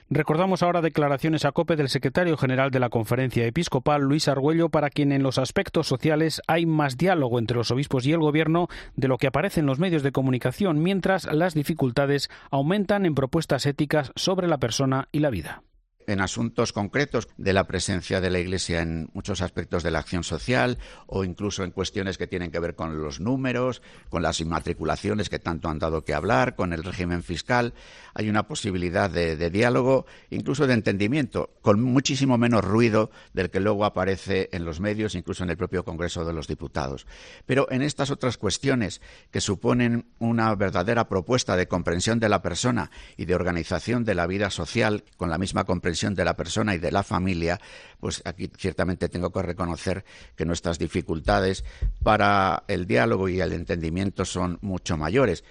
Recordamos 0.09 0.63
ahora 0.63 0.81
declaraciones 0.81 1.45
a 1.45 1.53
COPE 1.53 1.77
del 1.77 1.91
secretario 1.91 2.39
general 2.39 2.71
de 2.71 2.81
la 2.81 2.89
Conferencia 2.89 3.47
Episcopal, 3.47 4.03
Luis 4.03 4.27
Argüello, 4.29 4.71
para 4.71 4.89
quien 4.89 5.13
en 5.13 5.23
los 5.23 5.37
aspectos 5.37 5.87
sociales 5.87 6.41
hay 6.47 6.65
más 6.65 6.97
diálogo 6.97 7.39
entre 7.39 7.59
los 7.59 7.71
obispos 7.71 8.07
y 8.07 8.13
el 8.13 8.21
gobierno 8.21 8.69
de 8.97 9.09
lo 9.09 9.19
que 9.19 9.27
aparece 9.27 9.61
en 9.61 9.67
los 9.67 9.79
medios 9.79 10.03
de 10.03 10.13
comunicación, 10.13 10.83
mientras 10.83 11.27
las 11.27 11.53
dificultades 11.53 12.31
aumentan 12.51 13.05
en 13.05 13.15
propuestas 13.15 13.67
éticas 13.67 14.13
sobre 14.17 14.49
la 14.49 14.59
persona 14.59 15.09
y 15.13 15.19
la 15.19 15.29
vida 15.31 15.63
en 16.07 16.21
asuntos 16.21 16.73
concretos 16.73 17.29
de 17.37 17.53
la 17.53 17.67
presencia 17.67 18.21
de 18.21 18.31
la 18.31 18.39
Iglesia 18.39 18.83
en 18.83 19.09
muchos 19.15 19.41
aspectos 19.41 19.83
de 19.83 19.91
la 19.91 20.01
acción 20.01 20.25
social 20.25 20.79
o 21.07 21.25
incluso 21.25 21.65
en 21.65 21.71
cuestiones 21.71 22.19
que 22.19 22.27
tienen 22.27 22.51
que 22.51 22.59
ver 22.59 22.75
con 22.75 23.01
los 23.01 23.21
números, 23.21 23.83
con 24.11 24.23
las 24.23 24.41
inmatriculaciones 24.41 25.29
que 25.29 25.39
tanto 25.39 25.69
han 25.69 25.79
dado 25.79 26.05
que 26.05 26.15
hablar, 26.15 26.55
con 26.57 26.73
el 26.73 26.85
régimen 26.85 27.23
fiscal. 27.23 27.75
Hay 28.15 28.29
una 28.29 28.47
posibilidad 28.47 29.11
de, 29.11 29.37
de 29.37 29.51
diálogo, 29.51 30.07
incluso 30.31 30.67
de 30.67 30.75
entendimiento, 30.75 31.51
con 31.63 31.83
muchísimo 31.83 32.39
menos 32.39 32.65
ruido 32.65 33.11
del 33.33 33.51
que 33.51 33.61
luego 33.61 33.85
aparece 33.85 34.49
en 34.53 34.65
los 34.65 34.81
medios, 34.81 35.15
incluso 35.15 35.45
en 35.45 35.51
el 35.51 35.57
propio 35.57 35.85
Congreso 35.85 36.25
de 36.25 36.33
los 36.33 36.47
Diputados. 36.47 37.07
Pero 37.47 37.67
en 37.71 37.83
estas 37.83 38.11
otras 38.11 38.37
cuestiones 38.37 39.01
que 39.31 39.41
suponen 39.41 40.07
una 40.19 40.55
verdadera 40.55 41.09
propuesta 41.09 41.57
de 41.57 41.69
comprensión 41.69 42.21
de 42.21 42.29
la 42.29 42.43
persona 42.43 42.91
y 43.17 43.25
de 43.25 43.35
organización 43.35 44.05
de 44.05 44.15
la 44.15 44.27
vida 44.27 44.51
social 44.51 45.05
con 45.17 45.31
la 45.31 45.39
misma 45.39 45.65
comprensión 45.65 45.94
de 45.95 46.25
la 46.25 46.37
persona 46.37 46.75
y 46.75 46.79
de 46.79 46.93
la 46.93 47.03
familia, 47.03 47.61
pues 48.01 48.23
aquí 48.25 48.51
ciertamente 48.57 49.09
tengo 49.09 49.31
que 49.31 49.43
reconocer 49.43 50.05
que 50.37 50.45
nuestras 50.45 50.79
dificultades 50.79 51.65
para 52.03 52.65
el 52.69 52.87
diálogo 52.87 53.29
y 53.29 53.41
el 53.41 53.53
entendimiento 53.53 54.25
son 54.25 54.59
mucho 54.61 54.97
mayores. 54.97 55.45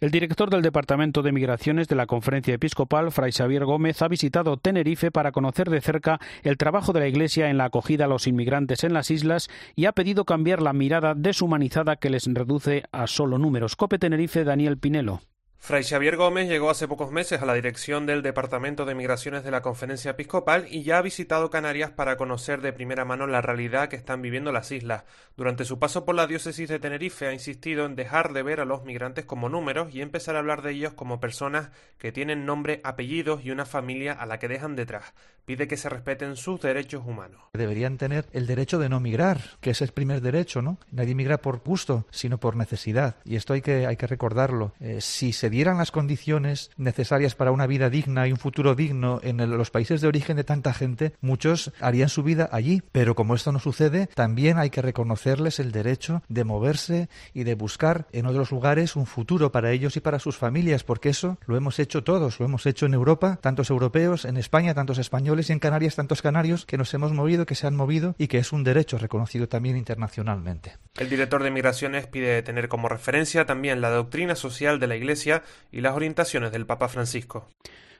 El 0.00 0.10
director 0.10 0.50
del 0.50 0.62
Departamento 0.62 1.22
de 1.22 1.32
Migraciones 1.32 1.88
de 1.88 1.94
la 1.94 2.06
Conferencia 2.06 2.54
Episcopal, 2.54 3.12
Fray 3.12 3.32
Xavier 3.32 3.64
Gómez, 3.64 4.02
ha 4.02 4.08
visitado 4.08 4.56
Tenerife 4.56 5.10
para 5.10 5.32
conocer 5.32 5.70
de 5.70 5.80
cerca 5.80 6.18
el 6.42 6.56
trabajo 6.56 6.92
de 6.92 7.00
la 7.00 7.08
Iglesia 7.08 7.48
en 7.48 7.58
la 7.58 7.66
acogida 7.66 8.06
a 8.06 8.08
los 8.08 8.26
inmigrantes 8.26 8.84
en 8.84 8.92
las 8.92 9.10
islas 9.10 9.48
y 9.76 9.86
ha 9.86 9.92
pedido 9.92 10.24
cambiar 10.24 10.60
la 10.60 10.72
mirada 10.72 11.14
deshumanizada 11.14 11.96
que 11.96 12.10
les 12.10 12.26
reduce 12.26 12.84
a 12.92 13.06
solo 13.06 13.38
números. 13.38 13.76
Cope 13.76 13.98
Tenerife, 13.98 14.44
Daniel 14.44 14.78
Pinelo. 14.78 15.20
Fray 15.66 15.82
Xavier 15.82 16.16
Gómez 16.16 16.46
llegó 16.46 16.68
hace 16.68 16.86
pocos 16.86 17.10
meses 17.10 17.40
a 17.40 17.46
la 17.46 17.54
dirección 17.54 18.04
del 18.04 18.20
Departamento 18.20 18.84
de 18.84 18.94
Migraciones 18.94 19.44
de 19.44 19.50
la 19.50 19.62
Conferencia 19.62 20.10
Episcopal 20.10 20.66
y 20.68 20.82
ya 20.82 20.98
ha 20.98 21.00
visitado 21.02 21.48
Canarias 21.48 21.90
para 21.90 22.18
conocer 22.18 22.60
de 22.60 22.74
primera 22.74 23.06
mano 23.06 23.26
la 23.26 23.40
realidad 23.40 23.88
que 23.88 23.96
están 23.96 24.20
viviendo 24.20 24.52
las 24.52 24.70
islas. 24.72 25.04
Durante 25.38 25.64
su 25.64 25.78
paso 25.78 26.04
por 26.04 26.16
la 26.16 26.26
diócesis 26.26 26.68
de 26.68 26.78
Tenerife 26.78 27.28
ha 27.28 27.32
insistido 27.32 27.86
en 27.86 27.96
dejar 27.96 28.34
de 28.34 28.42
ver 28.42 28.60
a 28.60 28.66
los 28.66 28.84
migrantes 28.84 29.24
como 29.24 29.48
números 29.48 29.94
y 29.94 30.02
empezar 30.02 30.36
a 30.36 30.40
hablar 30.40 30.60
de 30.60 30.72
ellos 30.72 30.92
como 30.92 31.18
personas 31.18 31.70
que 31.96 32.12
tienen 32.12 32.44
nombre, 32.44 32.82
apellidos 32.84 33.42
y 33.42 33.50
una 33.50 33.64
familia 33.64 34.12
a 34.12 34.26
la 34.26 34.38
que 34.38 34.48
dejan 34.48 34.76
detrás. 34.76 35.14
Pide 35.46 35.66
que 35.66 35.78
se 35.78 35.88
respeten 35.88 36.36
sus 36.36 36.60
derechos 36.60 37.04
humanos. 37.06 37.40
Deberían 37.54 37.96
tener 37.96 38.26
el 38.32 38.46
derecho 38.46 38.78
de 38.78 38.90
no 38.90 39.00
migrar, 39.00 39.40
que 39.62 39.70
es 39.70 39.80
el 39.80 39.92
primer 39.92 40.20
derecho, 40.20 40.60
¿no? 40.60 40.78
Nadie 40.90 41.14
migra 41.14 41.38
por 41.38 41.60
gusto, 41.60 42.06
sino 42.10 42.38
por 42.38 42.56
necesidad. 42.56 43.16
Y 43.24 43.36
esto 43.36 43.54
hay 43.54 43.62
que, 43.62 43.86
hay 43.86 43.96
que 43.96 44.06
recordarlo. 44.06 44.72
Eh, 44.80 45.00
si 45.00 45.32
se 45.32 45.50
dieran 45.54 45.78
las 45.78 45.92
condiciones 45.92 46.70
necesarias 46.76 47.36
para 47.36 47.52
una 47.52 47.68
vida 47.68 47.88
digna 47.88 48.26
y 48.26 48.32
un 48.32 48.38
futuro 48.38 48.74
digno 48.74 49.20
en 49.22 49.36
los 49.56 49.70
países 49.70 50.00
de 50.00 50.08
origen 50.08 50.36
de 50.36 50.42
tanta 50.42 50.74
gente, 50.74 51.12
muchos 51.20 51.72
harían 51.80 52.08
su 52.08 52.24
vida 52.24 52.48
allí. 52.50 52.82
Pero 52.90 53.14
como 53.14 53.36
esto 53.36 53.52
no 53.52 53.60
sucede, 53.60 54.08
también 54.14 54.58
hay 54.58 54.70
que 54.70 54.82
reconocerles 54.82 55.60
el 55.60 55.70
derecho 55.70 56.22
de 56.28 56.42
moverse 56.42 57.08
y 57.32 57.44
de 57.44 57.54
buscar 57.54 58.06
en 58.10 58.26
otros 58.26 58.50
lugares 58.50 58.96
un 58.96 59.06
futuro 59.06 59.52
para 59.52 59.70
ellos 59.70 59.96
y 59.96 60.00
para 60.00 60.18
sus 60.18 60.36
familias, 60.36 60.82
porque 60.82 61.10
eso 61.10 61.38
lo 61.46 61.56
hemos 61.56 61.78
hecho 61.78 62.02
todos, 62.02 62.40
lo 62.40 62.46
hemos 62.46 62.66
hecho 62.66 62.86
en 62.86 62.94
Europa, 62.94 63.38
tantos 63.40 63.70
europeos, 63.70 64.24
en 64.24 64.36
España, 64.36 64.74
tantos 64.74 64.98
españoles 64.98 65.50
y 65.50 65.52
en 65.52 65.60
Canarias, 65.60 65.94
tantos 65.94 66.20
canarios 66.20 66.66
que 66.66 66.78
nos 66.78 66.92
hemos 66.94 67.12
movido, 67.12 67.46
que 67.46 67.54
se 67.54 67.68
han 67.68 67.76
movido 67.76 68.16
y 68.18 68.26
que 68.26 68.38
es 68.38 68.52
un 68.52 68.64
derecho 68.64 68.98
reconocido 68.98 69.48
también 69.48 69.76
internacionalmente. 69.76 70.78
El 70.98 71.08
director 71.08 71.44
de 71.44 71.52
Migraciones 71.52 72.08
pide 72.08 72.42
tener 72.42 72.68
como 72.68 72.88
referencia 72.88 73.46
también 73.46 73.80
la 73.80 73.90
doctrina 73.90 74.34
social 74.34 74.80
de 74.80 74.88
la 74.88 74.96
Iglesia 74.96 75.43
y 75.72 75.80
las 75.80 75.94
orientaciones 75.94 76.52
del 76.52 76.66
Papa 76.66 76.88
Francisco. 76.88 77.48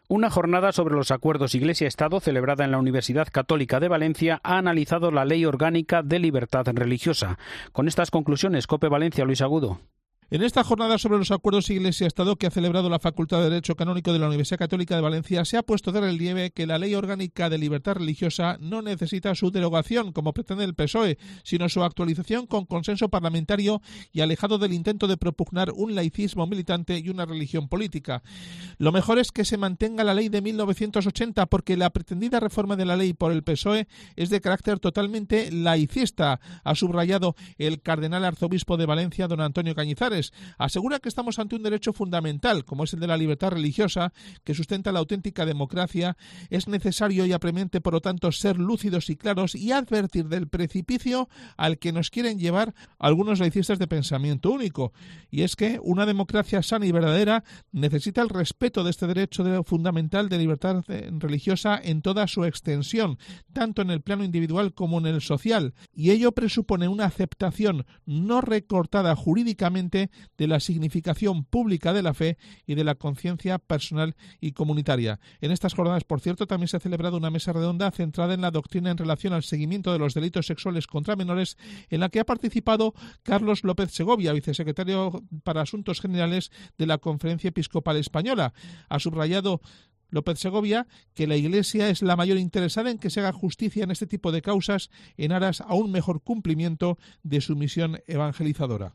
Una 0.06 0.28
jornada 0.28 0.72
sobre 0.72 0.94
los 0.94 1.10
acuerdos 1.10 1.54
Iglesia-Estado 1.54 2.20
celebrada 2.20 2.64
en 2.64 2.70
la 2.70 2.78
Universidad 2.78 3.28
Católica 3.32 3.80
de 3.80 3.88
Valencia 3.88 4.38
ha 4.42 4.58
analizado 4.58 5.10
la 5.10 5.24
Ley 5.24 5.46
Orgánica 5.46 6.02
de 6.02 6.18
Libertad 6.18 6.66
Religiosa. 6.66 7.38
Con 7.72 7.88
estas 7.88 8.10
conclusiones, 8.10 8.66
Cope 8.66 8.88
Valencia, 8.88 9.24
Luis 9.24 9.40
Agudo. 9.40 9.80
En 10.30 10.42
esta 10.42 10.64
jornada 10.64 10.96
sobre 10.96 11.18
los 11.18 11.30
acuerdos 11.30 11.68
Iglesia-Estado 11.68 12.36
que 12.36 12.46
ha 12.46 12.50
celebrado 12.50 12.88
la 12.88 12.98
Facultad 12.98 13.38
de 13.38 13.50
Derecho 13.50 13.76
Canónico 13.76 14.10
de 14.10 14.18
la 14.18 14.26
Universidad 14.26 14.58
Católica 14.58 14.96
de 14.96 15.02
Valencia, 15.02 15.44
se 15.44 15.58
ha 15.58 15.62
puesto 15.62 15.92
de 15.92 16.00
relieve 16.00 16.50
que 16.50 16.66
la 16.66 16.78
Ley 16.78 16.94
Orgánica 16.94 17.50
de 17.50 17.58
Libertad 17.58 17.96
Religiosa 17.96 18.56
no 18.58 18.80
necesita 18.80 19.34
su 19.34 19.50
derogación, 19.50 20.12
como 20.12 20.32
pretende 20.32 20.64
el 20.64 20.74
PSOE, 20.74 21.18
sino 21.42 21.68
su 21.68 21.84
actualización 21.84 22.46
con 22.46 22.64
consenso 22.64 23.10
parlamentario 23.10 23.82
y 24.12 24.22
alejado 24.22 24.56
del 24.56 24.72
intento 24.72 25.08
de 25.08 25.18
propugnar 25.18 25.70
un 25.72 25.94
laicismo 25.94 26.46
militante 26.46 26.98
y 26.98 27.10
una 27.10 27.26
religión 27.26 27.68
política. 27.68 28.22
Lo 28.78 28.92
mejor 28.92 29.18
es 29.18 29.30
que 29.30 29.44
se 29.44 29.58
mantenga 29.58 30.04
la 30.04 30.14
ley 30.14 30.30
de 30.30 30.40
1980, 30.40 31.46
porque 31.46 31.76
la 31.76 31.90
pretendida 31.90 32.40
reforma 32.40 32.76
de 32.76 32.86
la 32.86 32.96
ley 32.96 33.12
por 33.12 33.30
el 33.30 33.42
PSOE 33.42 33.88
es 34.16 34.30
de 34.30 34.40
carácter 34.40 34.80
totalmente 34.80 35.52
laicista, 35.52 36.40
ha 36.64 36.74
subrayado 36.74 37.36
el 37.58 37.82
cardenal 37.82 38.24
arzobispo 38.24 38.78
de 38.78 38.86
Valencia, 38.86 39.28
don 39.28 39.42
Antonio 39.42 39.74
Cañizares 39.74 40.13
asegura 40.58 40.98
que 40.98 41.08
estamos 41.08 41.38
ante 41.38 41.56
un 41.56 41.62
derecho 41.62 41.92
fundamental, 41.92 42.64
como 42.64 42.84
es 42.84 42.94
el 42.94 43.00
de 43.00 43.06
la 43.06 43.16
libertad 43.16 43.50
religiosa, 43.50 44.12
que 44.44 44.54
sustenta 44.54 44.92
la 44.92 45.00
auténtica 45.00 45.46
democracia. 45.46 46.16
Es 46.50 46.68
necesario 46.68 47.26
y 47.26 47.32
apremiante, 47.32 47.80
por 47.80 47.94
lo 47.94 48.00
tanto, 48.00 48.30
ser 48.32 48.58
lúcidos 48.58 49.10
y 49.10 49.16
claros 49.16 49.54
y 49.54 49.72
advertir 49.72 50.28
del 50.28 50.48
precipicio 50.48 51.28
al 51.56 51.78
que 51.78 51.92
nos 51.92 52.10
quieren 52.10 52.38
llevar 52.38 52.74
algunos 52.98 53.40
laicistas 53.40 53.78
de 53.78 53.86
pensamiento 53.86 54.50
único. 54.50 54.92
Y 55.30 55.42
es 55.42 55.56
que 55.56 55.80
una 55.82 56.06
democracia 56.06 56.62
sana 56.62 56.86
y 56.86 56.92
verdadera 56.92 57.44
necesita 57.72 58.22
el 58.22 58.28
respeto 58.28 58.84
de 58.84 58.90
este 58.90 59.06
derecho 59.06 59.64
fundamental 59.64 60.28
de 60.28 60.38
libertad 60.38 60.84
eh, 60.88 61.10
religiosa 61.18 61.80
en 61.82 62.02
toda 62.02 62.26
su 62.26 62.44
extensión, 62.44 63.18
tanto 63.52 63.82
en 63.82 63.90
el 63.90 64.00
plano 64.00 64.24
individual 64.24 64.74
como 64.74 64.98
en 64.98 65.06
el 65.06 65.20
social. 65.20 65.74
Y 65.94 66.10
ello 66.10 66.32
presupone 66.32 66.88
una 66.88 67.06
aceptación 67.06 67.86
no 68.06 68.40
recortada 68.40 69.16
jurídicamente 69.16 70.03
de 70.36 70.46
la 70.46 70.60
significación 70.60 71.44
pública 71.44 71.92
de 71.92 72.02
la 72.02 72.14
fe 72.14 72.38
y 72.66 72.74
de 72.74 72.84
la 72.84 72.94
conciencia 72.94 73.58
personal 73.58 74.16
y 74.40 74.52
comunitaria. 74.52 75.20
En 75.40 75.50
estas 75.50 75.74
jornadas, 75.74 76.04
por 76.04 76.20
cierto, 76.20 76.46
también 76.46 76.68
se 76.68 76.76
ha 76.76 76.80
celebrado 76.80 77.16
una 77.16 77.30
mesa 77.30 77.52
redonda 77.52 77.90
centrada 77.90 78.34
en 78.34 78.40
la 78.40 78.50
doctrina 78.50 78.90
en 78.90 78.98
relación 78.98 79.32
al 79.32 79.42
seguimiento 79.42 79.92
de 79.92 79.98
los 79.98 80.14
delitos 80.14 80.46
sexuales 80.46 80.86
contra 80.86 81.16
menores, 81.16 81.56
en 81.90 82.00
la 82.00 82.08
que 82.08 82.20
ha 82.20 82.24
participado 82.24 82.94
Carlos 83.22 83.64
López 83.64 83.92
Segovia, 83.92 84.32
vicesecretario 84.32 85.22
para 85.42 85.62
Asuntos 85.62 86.00
Generales 86.00 86.50
de 86.78 86.86
la 86.86 86.98
Conferencia 86.98 87.48
Episcopal 87.48 87.96
Española. 87.96 88.54
Ha 88.88 88.98
subrayado 88.98 89.60
López 90.10 90.38
Segovia 90.38 90.86
que 91.14 91.26
la 91.26 91.36
Iglesia 91.36 91.88
es 91.88 92.02
la 92.02 92.16
mayor 92.16 92.38
interesada 92.38 92.90
en 92.90 92.98
que 92.98 93.10
se 93.10 93.20
haga 93.20 93.32
justicia 93.32 93.84
en 93.84 93.90
este 93.90 94.06
tipo 94.06 94.32
de 94.32 94.42
causas 94.42 94.90
en 95.16 95.32
aras 95.32 95.60
a 95.60 95.74
un 95.74 95.90
mejor 95.90 96.22
cumplimiento 96.22 96.98
de 97.22 97.40
su 97.40 97.56
misión 97.56 98.00
evangelizadora. 98.06 98.94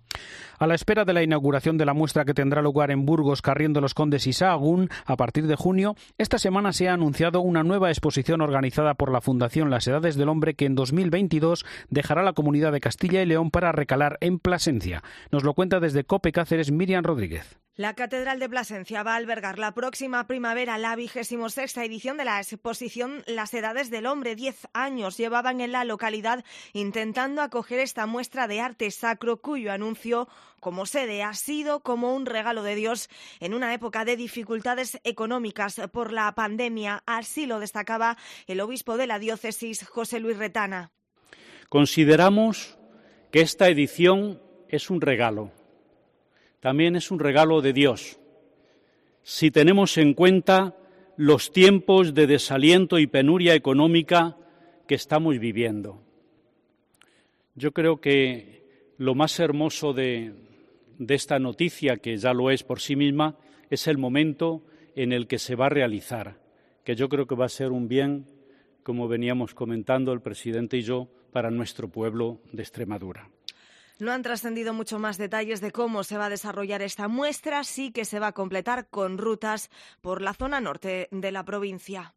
A 0.58 0.68
la 0.68 0.76
espera 0.76 1.06
de 1.06 1.14
la 1.14 1.24
inauguración 1.24 1.78
de 1.78 1.86
la 1.86 1.94
muestra 1.94 2.26
que 2.26 2.34
tendrá 2.34 2.62
lugar 2.62 2.92
en 2.92 3.06
Burgos, 3.06 3.42
Carriendo 3.42 3.82
los 3.82 3.94
Condes 3.94 4.28
y 4.28 4.34
Sahagún 4.34 4.90
a 5.06 5.16
partir 5.16 5.48
de 5.48 5.56
junio, 5.56 5.96
esta 6.18 6.38
semana 6.38 6.74
se 6.74 6.90
ha 6.90 6.94
anunciado 6.94 7.42
una 7.42 7.64
nueva 7.64 7.90
exposición 7.90 8.42
organizada 8.42 8.96
por 8.96 9.12
la 9.12 9.22
Fundación 9.22 9.70
Las 9.70 9.88
Edades 9.88 10.16
del 10.16 10.30
Hombre 10.30 10.56
que 10.56 10.66
en 10.66 10.76
2022 10.76 11.66
dejará 11.90 12.24
la 12.24 12.34
comunidad 12.34 12.72
de 12.72 12.82
Castilla 12.82 13.22
y 13.22 13.26
León 13.26 13.52
para 13.52 13.72
recalar 13.72 14.18
en 14.22 14.40
Plasencia. 14.40 15.04
Nos 15.32 15.44
lo 15.44 15.54
cuenta 15.54 15.80
desde 15.80 16.04
Cope 16.04 16.32
Cáceres 16.32 16.72
Miriam 16.72 17.04
Rodríguez. 17.04 17.60
La 17.80 17.94
Catedral 17.94 18.40
de 18.40 18.50
Plasencia 18.50 19.04
va 19.04 19.14
a 19.14 19.16
albergar 19.16 19.58
la 19.58 19.74
próxima 19.74 20.28
primavera 20.28 20.78
la 20.78 20.98
vigésimo 20.98 21.50
sexta 21.50 21.86
edición 21.86 22.18
de 22.18 22.26
la 22.26 22.42
exposición 22.42 23.24
Las 23.26 23.54
Edades 23.54 23.90
del 23.90 24.06
Hombre. 24.06 24.36
Diez 24.36 24.68
años 24.74 25.16
llevaban 25.16 25.62
en 25.62 25.72
la 25.72 25.86
localidad 25.86 26.44
intentando 26.74 27.42
acoger 27.42 27.80
esta 27.80 28.06
muestra 28.06 28.50
de 28.50 28.60
arte 28.60 28.92
sacro 28.92 29.38
cuyo 29.38 29.72
anuncio 29.72 30.28
como 30.60 30.86
sede 30.86 31.24
ha 31.24 31.34
sido 31.34 31.80
como 31.80 32.14
un 32.14 32.26
regalo 32.26 32.64
de 32.64 32.76
Dios 32.76 33.08
en 33.40 33.54
una 33.54 33.74
época 33.74 34.04
de 34.04 34.18
dificultades 34.18 35.00
económicas 35.06 35.80
por 35.94 36.12
la 36.12 36.36
pandemia. 36.36 37.02
Así 37.06 37.46
lo 37.46 37.62
destacaba 37.62 38.18
el 38.48 38.60
obispo 38.60 38.98
de 38.98 39.08
la 39.08 39.20
diócesis, 39.20 39.88
José 39.88 40.20
Luis 40.20 40.36
Retana. 40.36 40.92
Consideramos 41.70 42.78
que 43.32 43.40
esta 43.40 43.70
edición 43.70 44.42
es 44.68 44.90
un 44.90 45.00
regalo 45.00 45.54
también 46.60 46.96
es 46.96 47.12
un 47.12 47.20
regalo 47.20 47.62
de 47.62 47.74
Dios, 47.74 48.20
si 49.24 49.52
tenemos 49.52 49.98
en 49.98 50.14
cuenta 50.14 50.76
los 51.16 51.52
tiempos 51.52 52.14
de 52.14 52.28
desaliento 52.28 52.98
y 52.98 53.08
penuria 53.08 53.54
económica 53.54 54.38
que 54.88 54.96
estamos 54.96 55.38
viviendo. 55.38 56.02
Yo 57.56 57.74
creo 57.74 58.00
que 58.00 58.94
lo 58.98 59.16
más 59.16 59.40
hermoso 59.40 59.94
de, 59.94 60.34
esta 61.08 61.38
noticia, 61.38 61.98
que 61.98 62.18
ya 62.18 62.34
lo 62.34 62.52
es 62.52 62.64
por 62.64 62.80
sí 62.80 62.96
misma, 62.96 63.36
es 63.70 63.88
el 63.88 63.98
momento 63.98 64.64
en 64.96 65.14
el 65.14 65.28
que 65.28 65.40
se 65.40 65.56
va 65.56 65.68
a 65.68 65.70
realizar, 65.70 66.40
que 66.84 66.96
yo 66.96 67.10
creo 67.10 67.28
que 67.28 67.36
va 67.36 67.46
a 67.46 67.50
ser 67.50 67.72
un 67.72 67.88
bien, 67.88 68.26
como 68.84 69.08
veníamos 69.08 69.54
comentando 69.54 70.12
el 70.14 70.22
presidente 70.22 70.78
y 70.78 70.82
yo, 70.82 71.08
para 71.32 71.52
nuestro 71.52 71.90
pueblo 71.90 72.40
de 72.52 72.64
Extremadura. 72.64 73.30
No 74.00 74.14
han 74.14 74.24
trascendido 74.24 74.74
mucho 74.74 74.98
más 74.98 75.18
detalles 75.18 75.60
de 75.60 75.72
cómo 75.72 76.06
se 76.06 76.18
va 76.18 76.28
a 76.28 76.30
desarrollar 76.30 76.82
esta 76.82 77.10
muestra, 77.10 77.66
sí 77.66 77.92
que 77.92 78.06
se 78.06 78.20
va 78.20 78.28
a 78.28 78.32
completar 78.32 78.88
con 78.88 79.18
rutas 79.18 79.70
por 80.00 80.22
la 80.22 80.34
zona 80.34 80.62
norte 80.62 81.10
de 81.12 81.32
la 81.34 81.44
provincia. 81.44 82.14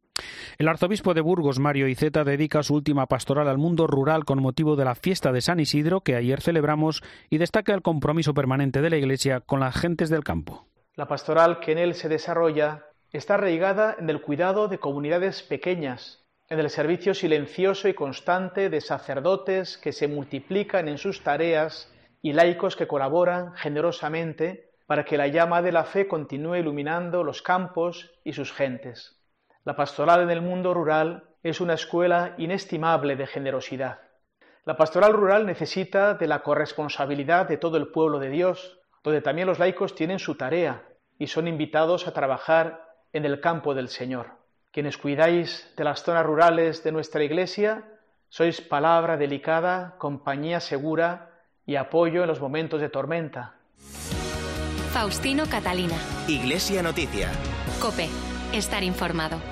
El 0.58 0.68
arzobispo 0.68 1.12
de 1.12 1.22
Burgos, 1.22 1.58
Mario 1.58 1.88
Iceta, 1.88 2.22
dedica 2.22 2.62
su 2.62 2.74
última 2.74 3.06
pastoral 3.06 3.48
al 3.48 3.58
mundo 3.58 3.88
rural 3.88 4.24
con 4.24 4.40
motivo 4.40 4.76
de 4.76 4.84
la 4.84 4.94
fiesta 4.94 5.32
de 5.32 5.40
San 5.40 5.58
Isidro 5.58 6.02
que 6.02 6.14
ayer 6.14 6.40
celebramos 6.40 7.02
y 7.30 7.38
destaca 7.38 7.74
el 7.74 7.82
compromiso 7.82 8.32
permanente 8.32 8.80
de 8.80 8.90
la 8.90 8.96
Iglesia 8.96 9.40
con 9.40 9.58
las 9.58 9.74
gentes 9.74 10.08
del 10.08 10.22
campo. 10.22 10.68
La 10.94 11.08
pastoral 11.08 11.58
que 11.58 11.72
en 11.72 11.78
él 11.78 11.94
se 11.94 12.08
desarrolla 12.08 12.84
está 13.10 13.34
arraigada 13.34 13.96
en 13.98 14.08
el 14.08 14.20
cuidado 14.20 14.68
de 14.68 14.78
comunidades 14.78 15.42
pequeñas, 15.42 16.21
en 16.52 16.60
el 16.60 16.68
servicio 16.68 17.14
silencioso 17.14 17.88
y 17.88 17.94
constante 17.94 18.68
de 18.68 18.82
sacerdotes 18.82 19.78
que 19.78 19.90
se 19.90 20.06
multiplican 20.06 20.86
en 20.86 20.98
sus 20.98 21.22
tareas 21.22 21.90
y 22.20 22.34
laicos 22.34 22.76
que 22.76 22.86
colaboran 22.86 23.54
generosamente 23.54 24.68
para 24.86 25.06
que 25.06 25.16
la 25.16 25.28
llama 25.28 25.62
de 25.62 25.72
la 25.72 25.84
fe 25.84 26.06
continúe 26.06 26.56
iluminando 26.56 27.24
los 27.24 27.40
campos 27.40 28.10
y 28.22 28.34
sus 28.34 28.52
gentes. 28.52 29.18
La 29.64 29.76
pastoral 29.76 30.20
en 30.20 30.30
el 30.30 30.42
mundo 30.42 30.74
rural 30.74 31.24
es 31.42 31.62
una 31.62 31.72
escuela 31.72 32.34
inestimable 32.36 33.16
de 33.16 33.26
generosidad. 33.26 34.00
La 34.66 34.76
pastoral 34.76 35.14
rural 35.14 35.46
necesita 35.46 36.12
de 36.12 36.26
la 36.26 36.42
corresponsabilidad 36.42 37.48
de 37.48 37.56
todo 37.56 37.78
el 37.78 37.88
pueblo 37.88 38.18
de 38.18 38.28
Dios, 38.28 38.78
donde 39.02 39.22
también 39.22 39.48
los 39.48 39.58
laicos 39.58 39.94
tienen 39.94 40.18
su 40.18 40.34
tarea 40.34 40.82
y 41.18 41.28
son 41.28 41.48
invitados 41.48 42.06
a 42.06 42.12
trabajar 42.12 42.84
en 43.14 43.24
el 43.24 43.40
campo 43.40 43.74
del 43.74 43.88
Señor. 43.88 44.41
Quienes 44.72 44.96
cuidáis 44.96 45.70
de 45.76 45.84
las 45.84 46.02
zonas 46.02 46.24
rurales 46.24 46.82
de 46.82 46.92
nuestra 46.92 47.22
Iglesia, 47.22 47.84
sois 48.30 48.62
palabra 48.62 49.18
delicada, 49.18 49.96
compañía 49.98 50.60
segura 50.60 51.28
y 51.66 51.76
apoyo 51.76 52.22
en 52.22 52.28
los 52.28 52.40
momentos 52.40 52.80
de 52.80 52.88
tormenta. 52.88 53.56
Faustino 54.92 55.44
Catalina. 55.46 55.96
Iglesia 56.26 56.82
Noticia. 56.82 57.30
Cope. 57.80 58.08
Estar 58.54 58.82
informado. 58.82 59.51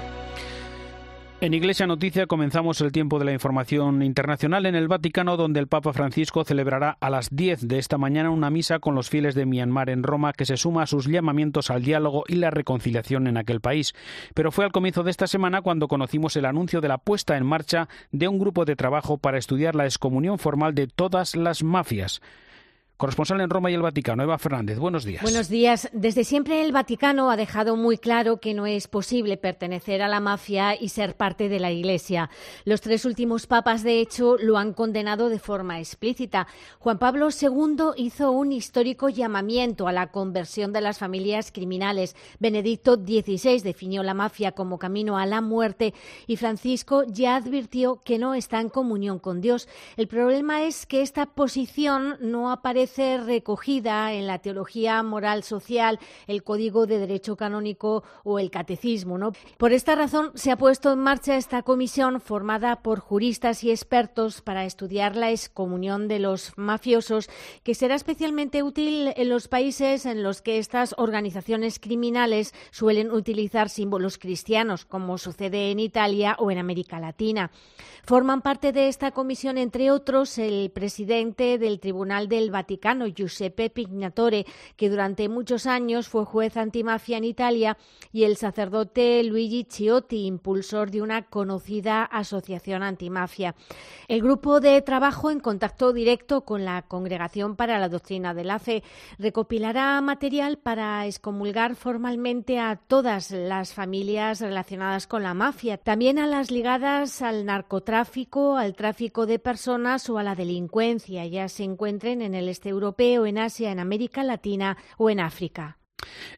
En 1.42 1.54
Iglesia 1.54 1.86
Noticia 1.86 2.26
comenzamos 2.26 2.82
el 2.82 2.92
tiempo 2.92 3.18
de 3.18 3.24
la 3.24 3.32
información 3.32 4.02
internacional 4.02 4.66
en 4.66 4.74
el 4.74 4.88
Vaticano, 4.88 5.38
donde 5.38 5.58
el 5.58 5.68
Papa 5.68 5.94
Francisco 5.94 6.44
celebrará 6.44 6.98
a 7.00 7.08
las 7.08 7.34
10 7.34 7.66
de 7.66 7.78
esta 7.78 7.96
mañana 7.96 8.28
una 8.28 8.50
misa 8.50 8.78
con 8.78 8.94
los 8.94 9.08
fieles 9.08 9.34
de 9.34 9.46
Myanmar 9.46 9.88
en 9.88 10.02
Roma, 10.02 10.34
que 10.34 10.44
se 10.44 10.58
suma 10.58 10.82
a 10.82 10.86
sus 10.86 11.06
llamamientos 11.06 11.70
al 11.70 11.82
diálogo 11.82 12.24
y 12.28 12.34
la 12.34 12.50
reconciliación 12.50 13.26
en 13.26 13.38
aquel 13.38 13.62
país. 13.62 13.94
Pero 14.34 14.52
fue 14.52 14.66
al 14.66 14.72
comienzo 14.72 15.02
de 15.02 15.12
esta 15.12 15.26
semana 15.26 15.62
cuando 15.62 15.88
conocimos 15.88 16.36
el 16.36 16.44
anuncio 16.44 16.82
de 16.82 16.88
la 16.88 16.98
puesta 16.98 17.38
en 17.38 17.46
marcha 17.46 17.88
de 18.12 18.28
un 18.28 18.38
grupo 18.38 18.66
de 18.66 18.76
trabajo 18.76 19.16
para 19.16 19.38
estudiar 19.38 19.74
la 19.74 19.86
excomunión 19.86 20.38
formal 20.38 20.74
de 20.74 20.88
todas 20.88 21.36
las 21.36 21.62
mafias. 21.62 22.20
Corresponsal 23.00 23.40
en 23.40 23.48
Roma 23.48 23.70
y 23.70 23.74
el 23.74 23.80
Vaticano, 23.80 24.24
Eva 24.24 24.36
Fernández. 24.36 24.78
Buenos 24.78 25.06
días. 25.06 25.22
Buenos 25.22 25.48
días. 25.48 25.88
Desde 25.94 26.22
siempre 26.22 26.62
el 26.62 26.70
Vaticano 26.70 27.30
ha 27.30 27.36
dejado 27.38 27.74
muy 27.74 27.96
claro 27.96 28.40
que 28.40 28.52
no 28.52 28.66
es 28.66 28.88
posible 28.88 29.38
pertenecer 29.38 30.02
a 30.02 30.08
la 30.08 30.20
mafia 30.20 30.78
y 30.78 30.90
ser 30.90 31.16
parte 31.16 31.48
de 31.48 31.60
la 31.60 31.70
Iglesia. 31.70 32.28
Los 32.66 32.82
tres 32.82 33.06
últimos 33.06 33.46
papas, 33.46 33.82
de 33.84 34.00
hecho, 34.00 34.36
lo 34.36 34.58
han 34.58 34.74
condenado 34.74 35.30
de 35.30 35.38
forma 35.38 35.78
explícita. 35.78 36.46
Juan 36.78 36.98
Pablo 36.98 37.30
II 37.30 37.94
hizo 37.96 38.32
un 38.32 38.52
histórico 38.52 39.08
llamamiento 39.08 39.88
a 39.88 39.92
la 39.92 40.08
conversión 40.08 40.74
de 40.74 40.82
las 40.82 40.98
familias 40.98 41.52
criminales. 41.52 42.14
Benedicto 42.38 42.96
XVI 42.96 43.62
definió 43.62 44.02
la 44.02 44.12
mafia 44.12 44.52
como 44.52 44.78
camino 44.78 45.16
a 45.16 45.24
la 45.24 45.40
muerte 45.40 45.94
y 46.26 46.36
Francisco 46.36 47.04
ya 47.06 47.36
advirtió 47.36 47.98
que 48.04 48.18
no 48.18 48.34
está 48.34 48.60
en 48.60 48.68
comunión 48.68 49.18
con 49.18 49.40
Dios. 49.40 49.68
El 49.96 50.06
problema 50.06 50.64
es 50.64 50.84
que 50.84 51.00
esta 51.00 51.24
posición 51.24 52.18
no 52.20 52.52
aparece 52.52 52.89
recogida 52.96 54.12
en 54.12 54.26
la 54.26 54.38
teología 54.38 55.02
moral 55.02 55.42
social, 55.42 55.98
el 56.26 56.42
Código 56.42 56.86
de 56.86 56.98
Derecho 56.98 57.36
Canónico 57.36 58.04
o 58.24 58.38
el 58.38 58.50
Catecismo. 58.50 59.18
¿no? 59.18 59.32
Por 59.58 59.72
esta 59.72 59.94
razón 59.94 60.32
se 60.34 60.50
ha 60.50 60.56
puesto 60.56 60.92
en 60.92 60.98
marcha 60.98 61.36
esta 61.36 61.62
comisión 61.62 62.20
formada 62.20 62.82
por 62.82 63.00
juristas 63.00 63.64
y 63.64 63.70
expertos 63.70 64.40
para 64.42 64.64
estudiar 64.64 65.16
la 65.16 65.30
excomunión 65.30 66.08
de 66.08 66.18
los 66.18 66.52
mafiosos, 66.56 67.30
que 67.62 67.74
será 67.74 67.94
especialmente 67.94 68.62
útil 68.62 69.12
en 69.16 69.28
los 69.28 69.48
países 69.48 70.06
en 70.06 70.22
los 70.22 70.42
que 70.42 70.58
estas 70.58 70.94
organizaciones 70.98 71.78
criminales 71.78 72.54
suelen 72.70 73.10
utilizar 73.10 73.68
símbolos 73.68 74.18
cristianos, 74.18 74.84
como 74.84 75.18
sucede 75.18 75.70
en 75.70 75.78
Italia 75.80 76.36
o 76.38 76.50
en 76.50 76.58
América 76.58 77.00
Latina. 77.00 77.50
Forman 78.04 78.42
parte 78.42 78.72
de 78.72 78.88
esta 78.88 79.10
comisión, 79.12 79.58
entre 79.58 79.90
otros, 79.90 80.38
el 80.38 80.70
presidente 80.70 81.58
del 81.58 81.80
Tribunal 81.80 82.28
del 82.28 82.50
Vaticano, 82.50 82.79
Giuseppe 83.14 83.70
Pignatore, 83.70 84.46
que 84.76 84.88
durante 84.88 85.28
muchos 85.28 85.66
años 85.66 86.08
fue 86.08 86.24
juez 86.24 86.56
antimafia 86.56 87.18
en 87.18 87.24
Italia, 87.24 87.76
y 88.12 88.24
el 88.24 88.36
sacerdote 88.36 89.22
Luigi 89.22 89.66
Ciotti, 89.70 90.26
impulsor 90.26 90.90
de 90.90 91.02
una 91.02 91.22
conocida 91.26 92.04
asociación 92.04 92.82
antimafia. 92.82 93.54
El 94.08 94.22
grupo 94.22 94.60
de 94.60 94.80
trabajo, 94.82 95.30
en 95.30 95.40
contacto 95.40 95.92
directo 95.92 96.42
con 96.42 96.64
la 96.64 96.82
Congregación 96.82 97.56
para 97.56 97.78
la 97.78 97.88
Doctrina 97.88 98.34
de 98.34 98.44
la 98.44 98.58
Fe, 98.58 98.82
recopilará 99.18 100.00
material 100.00 100.58
para 100.58 101.06
excomulgar 101.06 101.76
formalmente 101.76 102.58
a 102.58 102.76
todas 102.76 103.30
las 103.30 103.74
familias 103.74 104.40
relacionadas 104.40 105.06
con 105.06 105.22
la 105.22 105.34
mafia, 105.34 105.76
también 105.76 106.18
a 106.18 106.26
las 106.26 106.50
ligadas 106.50 107.22
al 107.22 107.44
narcotráfico, 107.44 108.56
al 108.56 108.74
tráfico 108.74 109.26
de 109.26 109.38
personas 109.38 110.08
o 110.10 110.18
a 110.18 110.22
la 110.22 110.34
delincuencia, 110.34 111.26
ya 111.26 111.48
se 111.48 111.64
encuentren 111.64 112.22
en 112.22 112.34
el 112.34 112.48
este 112.48 112.69
europeo, 112.70 113.26
en 113.26 113.36
Asia, 113.36 113.70
en 113.70 113.78
América 113.78 114.24
Latina 114.24 114.78
o 114.96 115.10
en 115.10 115.20
África. 115.20 115.76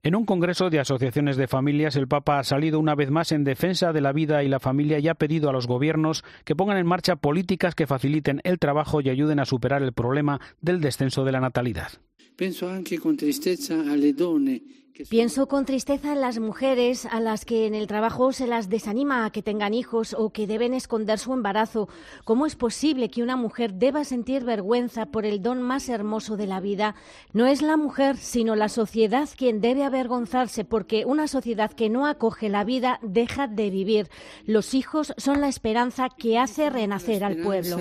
En 0.02 0.16
un 0.16 0.24
congreso 0.24 0.70
de 0.70 0.80
asociaciones 0.80 1.36
de 1.36 1.46
familias, 1.46 1.96
el 1.96 2.08
Papa 2.08 2.38
ha 2.38 2.44
salido 2.44 2.80
una 2.80 2.94
vez 2.94 3.10
más 3.10 3.32
en 3.32 3.44
defensa 3.44 3.92
de 3.92 4.00
la 4.00 4.12
vida 4.12 4.42
y 4.42 4.48
la 4.48 4.60
familia 4.60 4.98
y 4.98 5.08
ha 5.08 5.14
pedido 5.14 5.48
a 5.48 5.52
los 5.52 5.66
gobiernos 5.66 6.24
que 6.44 6.56
pongan 6.56 6.78
en 6.78 6.86
marcha 6.86 7.16
políticas 7.16 7.74
que 7.74 7.86
faciliten 7.86 8.40
el 8.44 8.58
trabajo 8.58 9.00
y 9.00 9.08
ayuden 9.08 9.38
a 9.38 9.44
superar 9.44 9.82
el 9.82 9.92
problema 9.92 10.40
del 10.60 10.80
descenso 10.80 11.24
de 11.24 11.32
la 11.32 11.40
natalidad. 11.40 11.92
Pienso 12.36 12.68
anche 12.70 12.98
con 12.98 13.16
tristezza 13.16 13.80
alle 13.80 14.12
donne 14.14 14.81
Pienso 15.08 15.48
con 15.48 15.64
tristeza 15.64 16.12
en 16.12 16.20
las 16.20 16.38
mujeres 16.38 17.06
a 17.06 17.18
las 17.20 17.46
que 17.46 17.66
en 17.66 17.74
el 17.74 17.86
trabajo 17.86 18.32
se 18.32 18.46
las 18.46 18.68
desanima 18.68 19.24
a 19.24 19.30
que 19.30 19.42
tengan 19.42 19.72
hijos 19.72 20.14
o 20.18 20.30
que 20.30 20.46
deben 20.46 20.74
esconder 20.74 21.18
su 21.18 21.32
embarazo. 21.32 21.88
¿Cómo 22.24 22.44
es 22.44 22.56
posible 22.56 23.08
que 23.08 23.22
una 23.22 23.36
mujer 23.36 23.74
deba 23.74 24.04
sentir 24.04 24.44
vergüenza 24.44 25.06
por 25.06 25.24
el 25.24 25.40
don 25.40 25.62
más 25.62 25.88
hermoso 25.88 26.36
de 26.36 26.46
la 26.46 26.60
vida? 26.60 26.94
No 27.32 27.46
es 27.46 27.62
la 27.62 27.78
mujer, 27.78 28.16
sino 28.18 28.54
la 28.54 28.68
sociedad 28.68 29.28
quien 29.34 29.62
debe 29.62 29.84
avergonzarse 29.84 30.64
porque 30.64 31.06
una 31.06 31.26
sociedad 31.26 31.72
que 31.72 31.88
no 31.88 32.06
acoge 32.06 32.50
la 32.50 32.64
vida 32.64 32.98
deja 33.02 33.48
de 33.48 33.70
vivir. 33.70 34.08
Los 34.44 34.74
hijos 34.74 35.14
son 35.16 35.40
la 35.40 35.48
esperanza 35.48 36.08
que 36.10 36.38
hace 36.38 36.68
renacer 36.68 37.24
al 37.24 37.38
pueblo. 37.38 37.78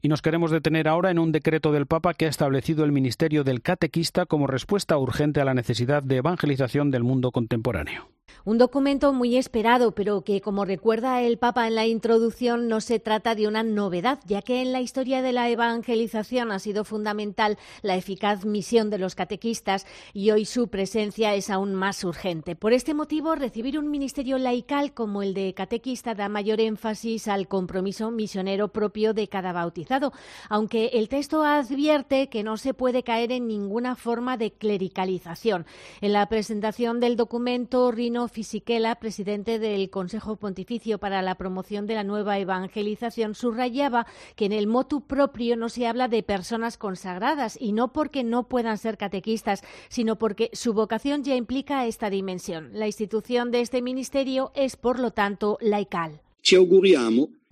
Y 0.00 0.08
nos 0.08 0.22
queremos 0.22 0.50
detener 0.52 0.86
ahora 0.86 1.10
en 1.10 1.18
un 1.18 1.32
decreto 1.32 1.72
del 1.72 1.86
Papa 1.86 2.14
que 2.14 2.26
ha 2.26 2.28
establecido 2.28 2.84
el 2.84 2.92
ministerio 2.92 3.42
del 3.42 3.60
catequista 3.62 4.26
como 4.26 4.46
respuesta 4.68 4.98
urgente 4.98 5.40
a 5.40 5.46
la 5.46 5.54
necesidad 5.54 6.02
de 6.02 6.18
evangelización 6.18 6.90
del 6.90 7.02
mundo 7.02 7.30
contemporáneo. 7.30 8.17
Un 8.44 8.58
documento 8.58 9.12
muy 9.12 9.36
esperado, 9.36 9.92
pero 9.92 10.22
que, 10.22 10.40
como 10.40 10.64
recuerda 10.64 11.20
el 11.22 11.38
Papa 11.38 11.66
en 11.66 11.74
la 11.74 11.86
introducción, 11.86 12.68
no 12.68 12.80
se 12.80 12.98
trata 12.98 13.34
de 13.34 13.46
una 13.46 13.62
novedad, 13.62 14.20
ya 14.26 14.42
que 14.42 14.62
en 14.62 14.72
la 14.72 14.80
historia 14.80 15.22
de 15.22 15.32
la 15.32 15.48
evangelización 15.50 16.50
ha 16.50 16.58
sido 16.58 16.84
fundamental 16.84 17.58
la 17.82 17.96
eficaz 17.96 18.44
misión 18.44 18.90
de 18.90 18.98
los 18.98 19.14
catequistas 19.14 19.86
y 20.12 20.30
hoy 20.30 20.44
su 20.44 20.68
presencia 20.68 21.34
es 21.34 21.50
aún 21.50 21.74
más 21.74 22.04
urgente. 22.04 22.56
Por 22.56 22.72
este 22.72 22.94
motivo, 22.94 23.34
recibir 23.34 23.78
un 23.78 23.90
ministerio 23.90 24.38
laical 24.38 24.94
como 24.94 25.22
el 25.22 25.34
de 25.34 25.54
catequista 25.54 26.14
da 26.14 26.28
mayor 26.28 26.60
énfasis 26.60 27.28
al 27.28 27.48
compromiso 27.48 28.10
misionero 28.10 28.68
propio 28.68 29.14
de 29.14 29.28
cada 29.28 29.52
bautizado, 29.52 30.12
aunque 30.48 30.86
el 30.94 31.08
texto 31.08 31.42
advierte 31.44 32.28
que 32.28 32.42
no 32.42 32.56
se 32.56 32.74
puede 32.74 33.02
caer 33.02 33.32
en 33.32 33.46
ninguna 33.46 33.94
forma 33.94 34.36
de 34.36 34.52
clericalización. 34.52 35.66
En 36.00 36.12
la 36.12 36.28
presentación 36.28 37.00
del 37.00 37.16
documento, 37.16 37.90
Rino 37.90 38.17
Fisichella, 38.26 38.96
presidente 38.96 39.60
del 39.60 39.90
Consejo 39.90 40.34
Pontificio 40.34 40.98
para 40.98 41.22
la 41.22 41.36
Promoción 41.36 41.86
de 41.86 41.94
la 41.94 42.02
Nueva 42.02 42.38
Evangelización, 42.38 43.36
subrayaba 43.36 44.06
que 44.34 44.46
en 44.46 44.52
el 44.52 44.66
motu 44.66 45.02
propio 45.02 45.56
no 45.56 45.68
se 45.68 45.86
habla 45.86 46.08
de 46.08 46.24
personas 46.24 46.76
consagradas 46.76 47.56
y 47.60 47.72
no 47.72 47.92
porque 47.92 48.24
no 48.24 48.48
puedan 48.48 48.78
ser 48.78 48.98
catequistas, 48.98 49.62
sino 49.88 50.16
porque 50.16 50.50
su 50.52 50.72
vocación 50.72 51.22
ya 51.22 51.36
implica 51.36 51.86
esta 51.86 52.10
dimensión. 52.10 52.70
La 52.72 52.86
institución 52.86 53.52
de 53.52 53.60
este 53.60 53.82
ministerio 53.82 54.50
es, 54.56 54.74
por 54.74 54.98
lo 54.98 55.12
tanto, 55.12 55.58
laical. 55.60 56.20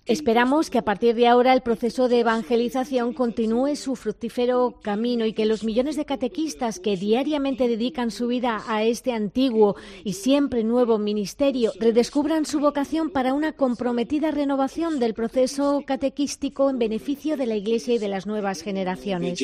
Esperamos 0.07 0.69
que 0.69 0.77
a 0.77 0.85
partir 0.85 1.15
de 1.15 1.27
ahora 1.27 1.53
el 1.53 1.61
proceso 1.61 2.07
de 2.07 2.21
evangelización 2.21 3.11
continúe 3.13 3.75
su 3.75 3.97
fructífero 3.97 4.79
camino 4.81 5.25
y 5.25 5.33
que 5.33 5.45
los 5.45 5.65
millones 5.65 5.97
de 5.97 6.05
catequistas 6.05 6.79
que 6.79 6.95
diariamente 6.95 7.67
dedican 7.67 8.09
su 8.09 8.27
vida 8.27 8.63
a 8.67 8.83
este 8.83 9.11
antiguo 9.11 9.75
y 10.05 10.13
siempre 10.13 10.63
nuevo 10.63 10.97
ministerio 10.97 11.73
redescubran 11.77 12.45
su 12.45 12.61
vocación 12.61 13.09
para 13.09 13.33
una 13.33 13.51
comprometida 13.51 14.31
renovación 14.31 14.99
del 14.99 15.13
proceso 15.13 15.83
catequístico 15.85 16.69
en 16.69 16.79
beneficio 16.79 17.35
de 17.35 17.45
la 17.45 17.57
Iglesia 17.57 17.95
y 17.95 17.97
de 17.97 18.07
las 18.07 18.25
nuevas 18.25 18.61
generaciones. 18.61 19.37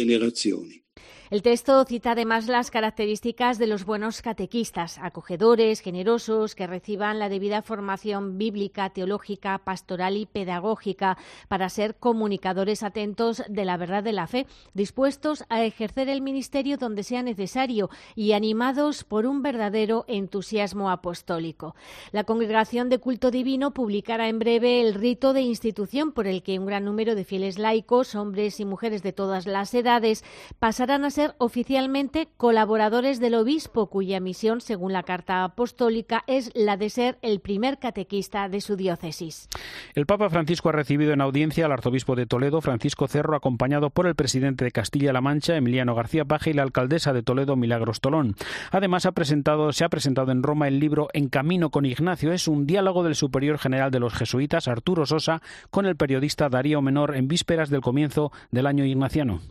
El 1.33 1.41
texto 1.41 1.83
cita 1.85 2.11
además 2.11 2.45
las 2.45 2.69
características 2.69 3.57
de 3.57 3.65
los 3.65 3.85
buenos 3.85 4.21
catequistas, 4.21 4.99
acogedores, 4.99 5.79
generosos, 5.79 6.53
que 6.53 6.67
reciban 6.67 7.17
la 7.17 7.27
debida 7.27 7.63
formación 7.63 8.37
bíblica, 8.37 8.91
teológica, 8.91 9.57
pastoral 9.57 10.15
y 10.15 10.27
pedagógica 10.27 11.17
para 11.47 11.69
ser 11.69 11.95
comunicadores 11.95 12.83
atentos 12.83 13.41
de 13.49 13.65
la 13.65 13.77
verdad 13.77 14.03
de 14.03 14.13
la 14.13 14.27
fe, 14.27 14.45
dispuestos 14.75 15.43
a 15.49 15.63
ejercer 15.63 16.07
el 16.07 16.21
ministerio 16.21 16.77
donde 16.77 17.01
sea 17.01 17.23
necesario 17.23 17.89
y 18.13 18.33
animados 18.33 19.03
por 19.03 19.25
un 19.25 19.41
verdadero 19.41 20.05
entusiasmo 20.07 20.91
apostólico. 20.91 21.75
La 22.11 22.25
Congregación 22.25 22.89
de 22.89 22.99
Culto 22.99 23.31
Divino 23.31 23.73
publicará 23.73 24.29
en 24.29 24.37
breve 24.37 24.81
el 24.81 24.93
rito 24.93 25.33
de 25.33 25.41
institución 25.41 26.11
por 26.11 26.27
el 26.27 26.43
que 26.43 26.59
un 26.59 26.67
gran 26.67 26.85
número 26.85 27.15
de 27.15 27.25
fieles 27.25 27.57
laicos, 27.57 28.13
hombres 28.13 28.59
y 28.59 28.65
mujeres 28.65 29.01
de 29.01 29.13
todas 29.13 29.47
las 29.47 29.73
edades, 29.73 30.23
pasarán 30.59 31.05
a 31.05 31.09
ser 31.09 31.22
oficialmente 31.37 32.27
colaboradores 32.37 33.19
del 33.19 33.35
obispo, 33.35 33.87
cuya 33.89 34.19
misión, 34.19 34.61
según 34.61 34.93
la 34.93 35.03
Carta 35.03 35.43
Apostólica, 35.43 36.23
es 36.27 36.51
la 36.53 36.77
de 36.77 36.89
ser 36.89 37.17
el 37.21 37.39
primer 37.39 37.79
catequista 37.79 38.49
de 38.49 38.61
su 38.61 38.75
diócesis. 38.75 39.47
El 39.95 40.05
Papa 40.05 40.29
Francisco 40.29 40.69
ha 40.69 40.73
recibido 40.73 41.13
en 41.13 41.21
audiencia 41.21 41.65
al 41.65 41.71
arzobispo 41.71 42.15
de 42.15 42.25
Toledo, 42.25 42.61
Francisco 42.61 43.07
Cerro, 43.07 43.35
acompañado 43.35 43.89
por 43.89 44.07
el 44.07 44.15
presidente 44.15 44.65
de 44.65 44.71
Castilla-La 44.71 45.21
Mancha, 45.21 45.55
Emiliano 45.55 45.95
García 45.95 46.25
Paje, 46.25 46.51
y 46.51 46.53
la 46.53 46.63
alcaldesa 46.63 47.13
de 47.13 47.23
Toledo, 47.23 47.55
Milagros 47.55 48.01
Tolón. 48.01 48.35
Además, 48.71 49.03
se 49.03 49.09
ha 49.09 49.89
presentado 49.89 50.31
en 50.31 50.43
Roma 50.43 50.67
el 50.67 50.79
libro 50.79 51.07
En 51.13 51.29
Camino 51.29 51.69
con 51.69 51.85
Ignacio. 51.85 52.31
Es 52.31 52.47
un 52.47 52.65
diálogo 52.65 53.03
del 53.03 53.15
superior 53.15 53.57
general 53.57 53.91
de 53.91 53.99
los 53.99 54.13
jesuitas, 54.13 54.67
Arturo 54.67 55.05
Sosa, 55.05 55.41
con 55.69 55.85
el 55.85 55.95
periodista 55.95 56.49
Darío 56.49 56.81
Menor 56.81 57.15
en 57.15 57.27
vísperas 57.27 57.69
del 57.69 57.81
comienzo 57.81 58.31
del 58.51 58.67
año 58.67 58.85
ignaciano. 58.85 59.41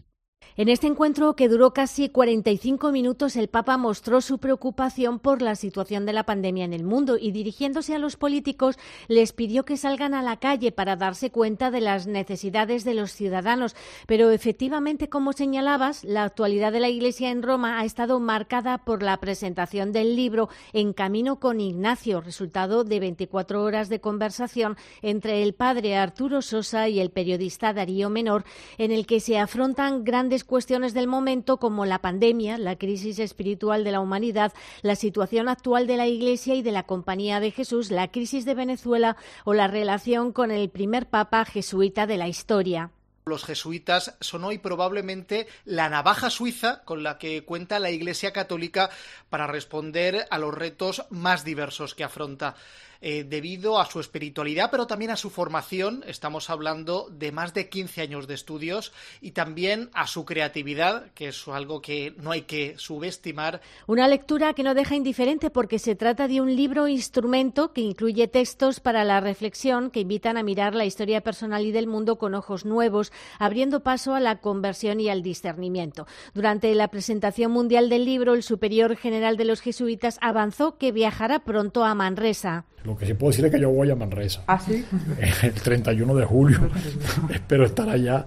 En 0.54 0.68
este 0.68 0.86
encuentro, 0.86 1.34
que 1.34 1.48
duró 1.48 1.72
casi 1.72 2.10
45 2.10 2.92
minutos, 2.92 3.36
el 3.36 3.48
Papa 3.48 3.78
mostró 3.78 4.20
su 4.20 4.36
preocupación 4.36 5.18
por 5.18 5.40
la 5.40 5.56
situación 5.56 6.04
de 6.04 6.12
la 6.12 6.24
pandemia 6.24 6.66
en 6.66 6.74
el 6.74 6.84
mundo 6.84 7.16
y, 7.18 7.32
dirigiéndose 7.32 7.94
a 7.94 7.98
los 7.98 8.16
políticos, 8.16 8.78
les 9.08 9.32
pidió 9.32 9.64
que 9.64 9.78
salgan 9.78 10.12
a 10.12 10.20
la 10.20 10.36
calle 10.36 10.70
para 10.70 10.96
darse 10.96 11.30
cuenta 11.30 11.70
de 11.70 11.80
las 11.80 12.06
necesidades 12.06 12.84
de 12.84 12.92
los 12.92 13.12
ciudadanos. 13.12 13.74
Pero, 14.06 14.30
efectivamente, 14.30 15.08
como 15.08 15.32
señalabas, 15.32 16.04
la 16.04 16.24
actualidad 16.24 16.70
de 16.70 16.80
la 16.80 16.90
Iglesia 16.90 17.30
en 17.30 17.42
Roma 17.42 17.80
ha 17.80 17.86
estado 17.86 18.20
marcada 18.20 18.76
por 18.76 19.02
la 19.02 19.16
presentación 19.16 19.90
del 19.92 20.16
libro 20.16 20.50
En 20.74 20.92
Camino 20.92 21.40
con 21.40 21.60
Ignacio, 21.60 22.20
resultado 22.20 22.84
de 22.84 23.00
24 23.00 23.62
horas 23.62 23.88
de 23.88 24.00
conversación 24.00 24.76
entre 25.00 25.42
el 25.42 25.54
padre 25.54 25.96
Arturo 25.96 26.42
Sosa 26.42 26.90
y 26.90 27.00
el 27.00 27.10
periodista 27.10 27.72
Darío 27.72 28.10
Menor, 28.10 28.44
en 28.76 28.92
el 28.92 29.06
que 29.06 29.20
se 29.20 29.38
afrontan 29.38 30.04
grandes 30.04 30.31
cuestiones 30.40 30.94
del 30.94 31.06
momento 31.06 31.58
como 31.58 31.84
la 31.84 32.00
pandemia, 32.00 32.58
la 32.58 32.76
crisis 32.76 33.18
espiritual 33.18 33.84
de 33.84 33.92
la 33.92 34.00
humanidad, 34.00 34.52
la 34.82 34.96
situación 34.96 35.48
actual 35.48 35.86
de 35.86 35.96
la 35.96 36.06
Iglesia 36.06 36.54
y 36.54 36.62
de 36.62 36.72
la 36.72 36.84
Compañía 36.84 37.40
de 37.40 37.50
Jesús, 37.50 37.90
la 37.90 38.10
crisis 38.10 38.44
de 38.44 38.54
Venezuela 38.54 39.16
o 39.44 39.54
la 39.54 39.68
relación 39.68 40.32
con 40.32 40.50
el 40.50 40.70
primer 40.70 41.06
papa 41.06 41.44
jesuita 41.44 42.06
de 42.06 42.16
la 42.16 42.28
historia. 42.28 42.90
Los 43.24 43.44
jesuitas 43.44 44.16
son 44.20 44.42
hoy 44.42 44.58
probablemente 44.58 45.46
la 45.64 45.88
navaja 45.88 46.28
suiza 46.28 46.82
con 46.84 47.04
la 47.04 47.18
que 47.18 47.44
cuenta 47.44 47.78
la 47.78 47.90
Iglesia 47.90 48.32
Católica 48.32 48.90
para 49.30 49.46
responder 49.46 50.26
a 50.28 50.38
los 50.38 50.52
retos 50.52 51.04
más 51.10 51.44
diversos 51.44 51.94
que 51.94 52.02
afronta. 52.02 52.56
Eh, 53.04 53.24
debido 53.24 53.80
a 53.80 53.86
su 53.86 53.98
espiritualidad, 53.98 54.70
pero 54.70 54.86
también 54.86 55.10
a 55.10 55.16
su 55.16 55.28
formación. 55.28 56.04
Estamos 56.06 56.50
hablando 56.50 57.08
de 57.10 57.32
más 57.32 57.52
de 57.52 57.68
15 57.68 58.00
años 58.00 58.28
de 58.28 58.34
estudios 58.34 58.92
y 59.20 59.32
también 59.32 59.90
a 59.92 60.06
su 60.06 60.24
creatividad, 60.24 61.10
que 61.10 61.26
es 61.26 61.48
algo 61.48 61.82
que 61.82 62.14
no 62.18 62.30
hay 62.30 62.42
que 62.42 62.76
subestimar. 62.78 63.60
Una 63.88 64.06
lectura 64.06 64.54
que 64.54 64.62
no 64.62 64.74
deja 64.74 64.94
indiferente 64.94 65.50
porque 65.50 65.80
se 65.80 65.96
trata 65.96 66.28
de 66.28 66.40
un 66.40 66.54
libro 66.54 66.86
instrumento 66.86 67.72
que 67.72 67.80
incluye 67.80 68.28
textos 68.28 68.78
para 68.78 69.02
la 69.02 69.18
reflexión 69.18 69.90
que 69.90 69.98
invitan 69.98 70.36
a 70.36 70.44
mirar 70.44 70.76
la 70.76 70.84
historia 70.84 71.22
personal 71.22 71.66
y 71.66 71.72
del 71.72 71.88
mundo 71.88 72.18
con 72.18 72.36
ojos 72.36 72.64
nuevos, 72.64 73.10
abriendo 73.40 73.82
paso 73.82 74.14
a 74.14 74.20
la 74.20 74.38
conversión 74.38 75.00
y 75.00 75.08
al 75.08 75.24
discernimiento. 75.24 76.06
Durante 76.34 76.72
la 76.76 76.86
presentación 76.86 77.50
mundial 77.50 77.88
del 77.88 78.04
libro, 78.04 78.34
el 78.34 78.44
superior 78.44 78.94
general 78.94 79.36
de 79.36 79.46
los 79.46 79.60
jesuitas 79.60 80.18
avanzó 80.20 80.78
que 80.78 80.92
viajará 80.92 81.40
pronto 81.40 81.82
a 81.82 81.96
Manresa. 81.96 82.64
Lo 82.92 82.98
que 82.98 83.06
sí 83.06 83.14
puedo 83.14 83.30
decir 83.30 83.46
es 83.46 83.50
que 83.50 83.58
yo 83.58 83.70
voy 83.70 83.90
a 83.90 83.96
Manresa. 83.96 84.42
¿Ah, 84.46 84.60
sí? 84.60 84.84
El 85.42 85.54
31 85.54 86.14
de 86.14 86.24
julio. 86.26 86.70
Espero 87.32 87.64
estar 87.64 87.88
allá 87.88 88.26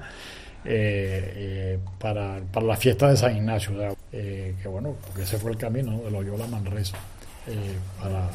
eh, 0.65 1.33
eh, 1.35 1.79
para, 1.99 2.39
para, 2.51 2.65
la 2.65 2.75
fiesta 2.75 3.09
de 3.09 3.15
San 3.15 3.37
Ignacio. 3.37 3.95
Eh, 4.11 4.55
que 4.59 4.67
bueno, 4.67 4.95
porque 5.05 5.21
ese 5.21 5.37
fue 5.37 5.51
el 5.51 5.57
camino 5.57 5.99
de 5.99 6.09
Loyola 6.09 6.47
Manresa 6.47 6.97
para 8.01 8.27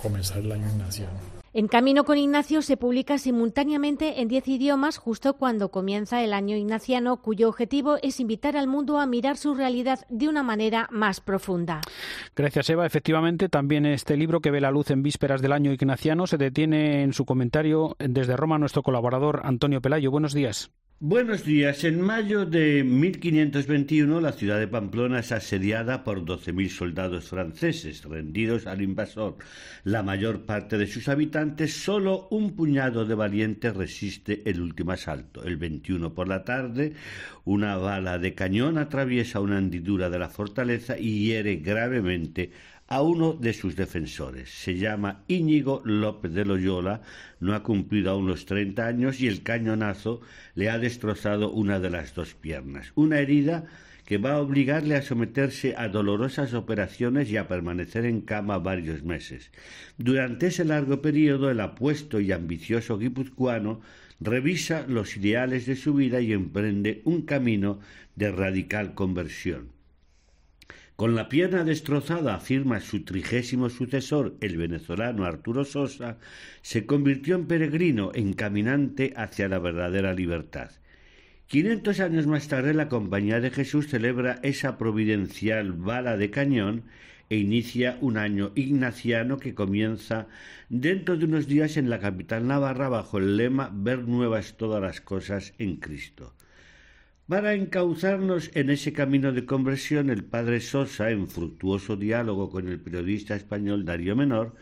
comenzar 0.00 0.38
el 0.38 0.50
año 0.50 0.66
ignaciano. 0.66 1.35
En 1.58 1.68
Camino 1.68 2.04
con 2.04 2.18
Ignacio 2.18 2.60
se 2.60 2.76
publica 2.76 3.16
simultáneamente 3.16 4.20
en 4.20 4.28
diez 4.28 4.46
idiomas 4.46 4.98
justo 4.98 5.38
cuando 5.38 5.70
comienza 5.70 6.22
el 6.22 6.34
año 6.34 6.54
ignaciano, 6.54 7.22
cuyo 7.22 7.48
objetivo 7.48 7.96
es 8.02 8.20
invitar 8.20 8.58
al 8.58 8.66
mundo 8.66 9.00
a 9.00 9.06
mirar 9.06 9.38
su 9.38 9.54
realidad 9.54 10.00
de 10.10 10.28
una 10.28 10.42
manera 10.42 10.86
más 10.90 11.22
profunda. 11.22 11.80
Gracias, 12.34 12.68
Eva. 12.68 12.84
Efectivamente, 12.84 13.48
también 13.48 13.86
este 13.86 14.18
libro 14.18 14.40
que 14.40 14.50
ve 14.50 14.60
la 14.60 14.70
luz 14.70 14.90
en 14.90 15.02
vísperas 15.02 15.40
del 15.40 15.52
año 15.52 15.72
ignaciano 15.72 16.26
se 16.26 16.36
detiene 16.36 17.02
en 17.02 17.14
su 17.14 17.24
comentario 17.24 17.96
desde 17.98 18.36
Roma 18.36 18.58
nuestro 18.58 18.82
colaborador 18.82 19.40
Antonio 19.42 19.80
Pelayo. 19.80 20.10
Buenos 20.10 20.34
días. 20.34 20.70
Buenos 20.98 21.44
días. 21.44 21.84
En 21.84 22.00
mayo 22.00 22.46
de 22.46 22.82
1521 22.82 24.18
la 24.18 24.32
ciudad 24.32 24.58
de 24.58 24.66
Pamplona 24.66 25.18
es 25.18 25.30
asediada 25.30 26.02
por 26.02 26.24
12.000 26.24 26.70
soldados 26.70 27.28
franceses 27.28 28.02
rendidos 28.02 28.66
al 28.66 28.80
invasor. 28.80 29.36
La 29.84 30.02
mayor 30.02 30.46
parte 30.46 30.78
de 30.78 30.86
sus 30.86 31.10
habitantes, 31.10 31.74
solo 31.74 32.28
un 32.30 32.56
puñado 32.56 33.04
de 33.04 33.14
valientes 33.14 33.76
resiste 33.76 34.40
el 34.48 34.58
último 34.62 34.92
asalto. 34.92 35.44
El 35.44 35.58
21 35.58 36.14
por 36.14 36.28
la 36.28 36.44
tarde, 36.44 36.94
una 37.44 37.76
bala 37.76 38.16
de 38.16 38.34
cañón 38.34 38.78
atraviesa 38.78 39.40
una 39.40 39.58
hendidura 39.58 40.08
de 40.08 40.18
la 40.18 40.30
fortaleza 40.30 40.98
y 40.98 41.26
hiere 41.26 41.56
gravemente 41.56 42.52
a 42.88 43.02
uno 43.02 43.32
de 43.32 43.52
sus 43.52 43.76
defensores. 43.76 44.50
Se 44.50 44.76
llama 44.76 45.24
Íñigo 45.28 45.82
López 45.84 46.32
de 46.32 46.44
Loyola, 46.44 47.02
no 47.40 47.54
ha 47.54 47.62
cumplido 47.62 48.10
aún 48.10 48.26
los 48.26 48.46
30 48.46 48.86
años 48.86 49.20
y 49.20 49.26
el 49.26 49.42
cañonazo 49.42 50.20
le 50.54 50.70
ha 50.70 50.78
destrozado 50.78 51.50
una 51.50 51.80
de 51.80 51.90
las 51.90 52.14
dos 52.14 52.34
piernas. 52.34 52.92
Una 52.94 53.18
herida 53.18 53.64
que 54.04 54.18
va 54.18 54.34
a 54.34 54.40
obligarle 54.40 54.94
a 54.94 55.02
someterse 55.02 55.74
a 55.76 55.88
dolorosas 55.88 56.54
operaciones 56.54 57.28
y 57.28 57.36
a 57.36 57.48
permanecer 57.48 58.04
en 58.06 58.20
cama 58.20 58.58
varios 58.58 59.02
meses. 59.02 59.50
Durante 59.98 60.46
ese 60.46 60.64
largo 60.64 61.02
periodo, 61.02 61.50
el 61.50 61.60
apuesto 61.60 62.20
y 62.20 62.30
ambicioso 62.30 62.98
guipuzcoano 62.98 63.80
revisa 64.20 64.86
los 64.86 65.16
ideales 65.16 65.66
de 65.66 65.74
su 65.74 65.92
vida 65.92 66.20
y 66.20 66.32
emprende 66.32 67.02
un 67.04 67.22
camino 67.22 67.80
de 68.14 68.30
radical 68.30 68.94
conversión. 68.94 69.75
Con 70.96 71.14
la 71.14 71.28
pierna 71.28 71.62
destrozada, 71.62 72.34
afirma 72.34 72.80
su 72.80 73.04
trigésimo 73.04 73.68
sucesor, 73.68 74.34
el 74.40 74.56
venezolano 74.56 75.26
Arturo 75.26 75.66
Sosa, 75.66 76.16
se 76.62 76.86
convirtió 76.86 77.36
en 77.36 77.46
peregrino, 77.46 78.12
en 78.14 78.32
caminante 78.32 79.12
hacia 79.14 79.46
la 79.46 79.58
verdadera 79.58 80.14
libertad. 80.14 80.70
Quinientos 81.48 82.00
años 82.00 82.26
más 82.26 82.48
tarde, 82.48 82.72
la 82.72 82.88
Compañía 82.88 83.40
de 83.40 83.50
Jesús 83.50 83.88
celebra 83.88 84.40
esa 84.42 84.78
providencial 84.78 85.74
bala 85.74 86.16
de 86.16 86.30
cañón 86.30 86.84
e 87.28 87.36
inicia 87.36 87.98
un 88.00 88.16
año 88.16 88.52
ignaciano 88.54 89.36
que 89.36 89.54
comienza 89.54 90.28
dentro 90.70 91.18
de 91.18 91.26
unos 91.26 91.46
días 91.46 91.76
en 91.76 91.90
la 91.90 92.00
capital 92.00 92.46
navarra 92.46 92.88
bajo 92.88 93.18
el 93.18 93.36
lema 93.36 93.70
Ver 93.70 94.08
nuevas 94.08 94.56
todas 94.56 94.80
las 94.80 95.02
cosas 95.02 95.52
en 95.58 95.76
Cristo. 95.76 96.32
Para 97.28 97.54
encauzarnos 97.54 98.52
en 98.54 98.70
ese 98.70 98.92
camino 98.92 99.32
de 99.32 99.44
conversión, 99.44 100.10
el 100.10 100.22
padre 100.22 100.60
Sosa, 100.60 101.10
en 101.10 101.26
fructuoso 101.26 101.96
diálogo 101.96 102.50
con 102.50 102.68
el 102.68 102.78
periodista 102.78 103.34
español 103.34 103.84
Darío 103.84 104.14
Menor, 104.14 104.54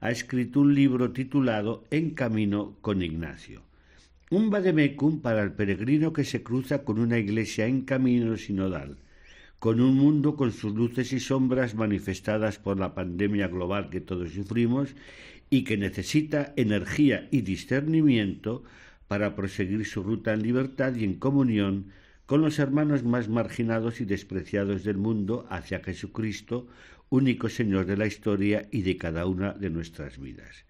ha 0.00 0.10
escrito 0.10 0.60
un 0.60 0.74
libro 0.74 1.12
titulado 1.12 1.84
En 1.90 2.10
camino 2.10 2.76
con 2.82 3.00
Ignacio. 3.00 3.62
Un 4.28 4.50
vademecum 4.50 5.22
para 5.22 5.42
el 5.42 5.52
peregrino 5.52 6.12
que 6.12 6.24
se 6.24 6.42
cruza 6.42 6.84
con 6.84 6.98
una 6.98 7.16
iglesia 7.16 7.64
en 7.64 7.86
camino 7.86 8.36
sinodal, 8.36 8.98
con 9.58 9.80
un 9.80 9.96
mundo 9.96 10.36
con 10.36 10.52
sus 10.52 10.74
luces 10.74 11.14
y 11.14 11.20
sombras 11.20 11.74
manifestadas 11.74 12.58
por 12.58 12.78
la 12.78 12.94
pandemia 12.94 13.48
global 13.48 13.88
que 13.88 14.02
todos 14.02 14.32
sufrimos 14.32 14.94
y 15.48 15.64
que 15.64 15.78
necesita 15.78 16.52
energía 16.56 17.28
y 17.30 17.40
discernimiento 17.40 18.62
para 19.08 19.34
proseguir 19.34 19.86
su 19.86 20.02
ruta 20.02 20.34
en 20.34 20.42
libertad 20.42 20.94
y 20.96 21.04
en 21.04 21.14
comunión 21.14 21.86
con 22.30 22.42
los 22.42 22.60
hermanos 22.60 23.02
más 23.02 23.28
marginados 23.28 24.00
y 24.00 24.04
despreciados 24.04 24.84
del 24.84 24.96
mundo 24.96 25.48
hacia 25.50 25.82
Jesucristo, 25.82 26.68
único 27.08 27.48
Señor 27.48 27.86
de 27.86 27.96
la 27.96 28.06
historia 28.06 28.68
y 28.70 28.82
de 28.82 28.96
cada 28.96 29.26
una 29.26 29.52
de 29.52 29.68
nuestras 29.68 30.16
vidas. 30.20 30.64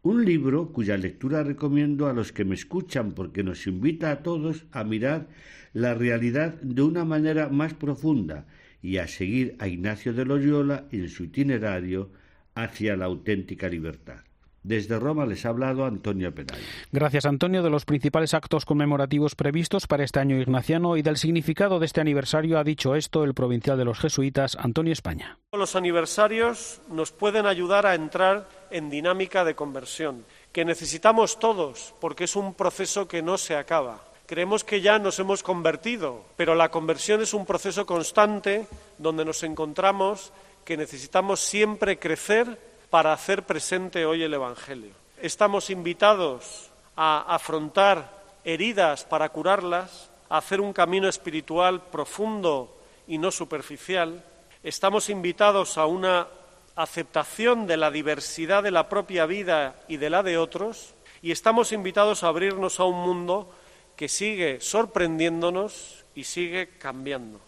Un 0.00 0.24
libro 0.24 0.72
cuya 0.72 0.96
lectura 0.96 1.42
recomiendo 1.42 2.06
a 2.06 2.14
los 2.14 2.32
que 2.32 2.46
me 2.46 2.54
escuchan 2.54 3.12
porque 3.12 3.42
nos 3.44 3.66
invita 3.66 4.10
a 4.10 4.22
todos 4.22 4.64
a 4.72 4.84
mirar 4.84 5.28
la 5.74 5.92
realidad 5.92 6.54
de 6.62 6.80
una 6.80 7.04
manera 7.04 7.50
más 7.50 7.74
profunda 7.74 8.46
y 8.80 8.96
a 8.96 9.06
seguir 9.06 9.54
a 9.58 9.68
Ignacio 9.68 10.14
de 10.14 10.24
Loyola 10.24 10.86
en 10.92 11.10
su 11.10 11.24
itinerario 11.24 12.10
hacia 12.54 12.96
la 12.96 13.04
auténtica 13.04 13.68
libertad. 13.68 14.25
Desde 14.66 14.98
Roma 14.98 15.26
les 15.26 15.46
ha 15.46 15.50
hablado 15.50 15.84
Antonio 15.84 16.34
Penal. 16.34 16.58
Gracias, 16.90 17.24
Antonio. 17.24 17.62
De 17.62 17.70
los 17.70 17.84
principales 17.84 18.34
actos 18.34 18.64
conmemorativos 18.64 19.36
previstos 19.36 19.86
para 19.86 20.02
este 20.02 20.18
año 20.18 20.40
ignaciano 20.40 20.96
y 20.96 21.02
del 21.02 21.18
significado 21.18 21.78
de 21.78 21.86
este 21.86 22.00
aniversario 22.00 22.58
ha 22.58 22.64
dicho 22.64 22.96
esto 22.96 23.22
el 23.22 23.32
provincial 23.32 23.78
de 23.78 23.84
los 23.84 24.00
jesuitas, 24.00 24.56
Antonio 24.58 24.92
España. 24.92 25.38
Los 25.52 25.76
aniversarios 25.76 26.80
nos 26.90 27.12
pueden 27.12 27.46
ayudar 27.46 27.86
a 27.86 27.94
entrar 27.94 28.48
en 28.72 28.90
dinámica 28.90 29.44
de 29.44 29.54
conversión, 29.54 30.24
que 30.50 30.64
necesitamos 30.64 31.38
todos, 31.38 31.94
porque 32.00 32.24
es 32.24 32.34
un 32.34 32.54
proceso 32.54 33.06
que 33.06 33.22
no 33.22 33.38
se 33.38 33.54
acaba. 33.54 34.02
Creemos 34.26 34.64
que 34.64 34.80
ya 34.80 34.98
nos 34.98 35.20
hemos 35.20 35.44
convertido, 35.44 36.24
pero 36.36 36.56
la 36.56 36.72
conversión 36.72 37.22
es 37.22 37.34
un 37.34 37.46
proceso 37.46 37.86
constante 37.86 38.66
donde 38.98 39.24
nos 39.24 39.44
encontramos 39.44 40.32
que 40.64 40.76
necesitamos 40.76 41.38
siempre 41.38 42.00
crecer 42.00 42.58
para 42.90 43.12
hacer 43.12 43.44
presente 43.44 44.06
hoy 44.06 44.22
el 44.22 44.34
Evangelio. 44.34 44.92
Estamos 45.20 45.70
invitados 45.70 46.70
a 46.96 47.34
afrontar 47.34 48.10
heridas 48.44 49.04
para 49.04 49.28
curarlas, 49.28 50.10
a 50.28 50.38
hacer 50.38 50.60
un 50.60 50.72
camino 50.72 51.08
espiritual 51.08 51.82
profundo 51.82 52.76
y 53.06 53.18
no 53.18 53.30
superficial. 53.30 54.24
Estamos 54.62 55.10
invitados 55.10 55.78
a 55.78 55.86
una 55.86 56.28
aceptación 56.74 57.66
de 57.66 57.76
la 57.76 57.90
diversidad 57.90 58.62
de 58.62 58.70
la 58.70 58.88
propia 58.88 59.26
vida 59.26 59.76
y 59.88 59.96
de 59.96 60.10
la 60.10 60.22
de 60.22 60.38
otros 60.38 60.94
y 61.22 61.32
estamos 61.32 61.72
invitados 61.72 62.22
a 62.22 62.28
abrirnos 62.28 62.78
a 62.78 62.84
un 62.84 63.02
mundo 63.02 63.50
que 63.96 64.08
sigue 64.08 64.60
sorprendiéndonos 64.60 66.04
y 66.14 66.24
sigue 66.24 66.68
cambiando. 66.78 67.40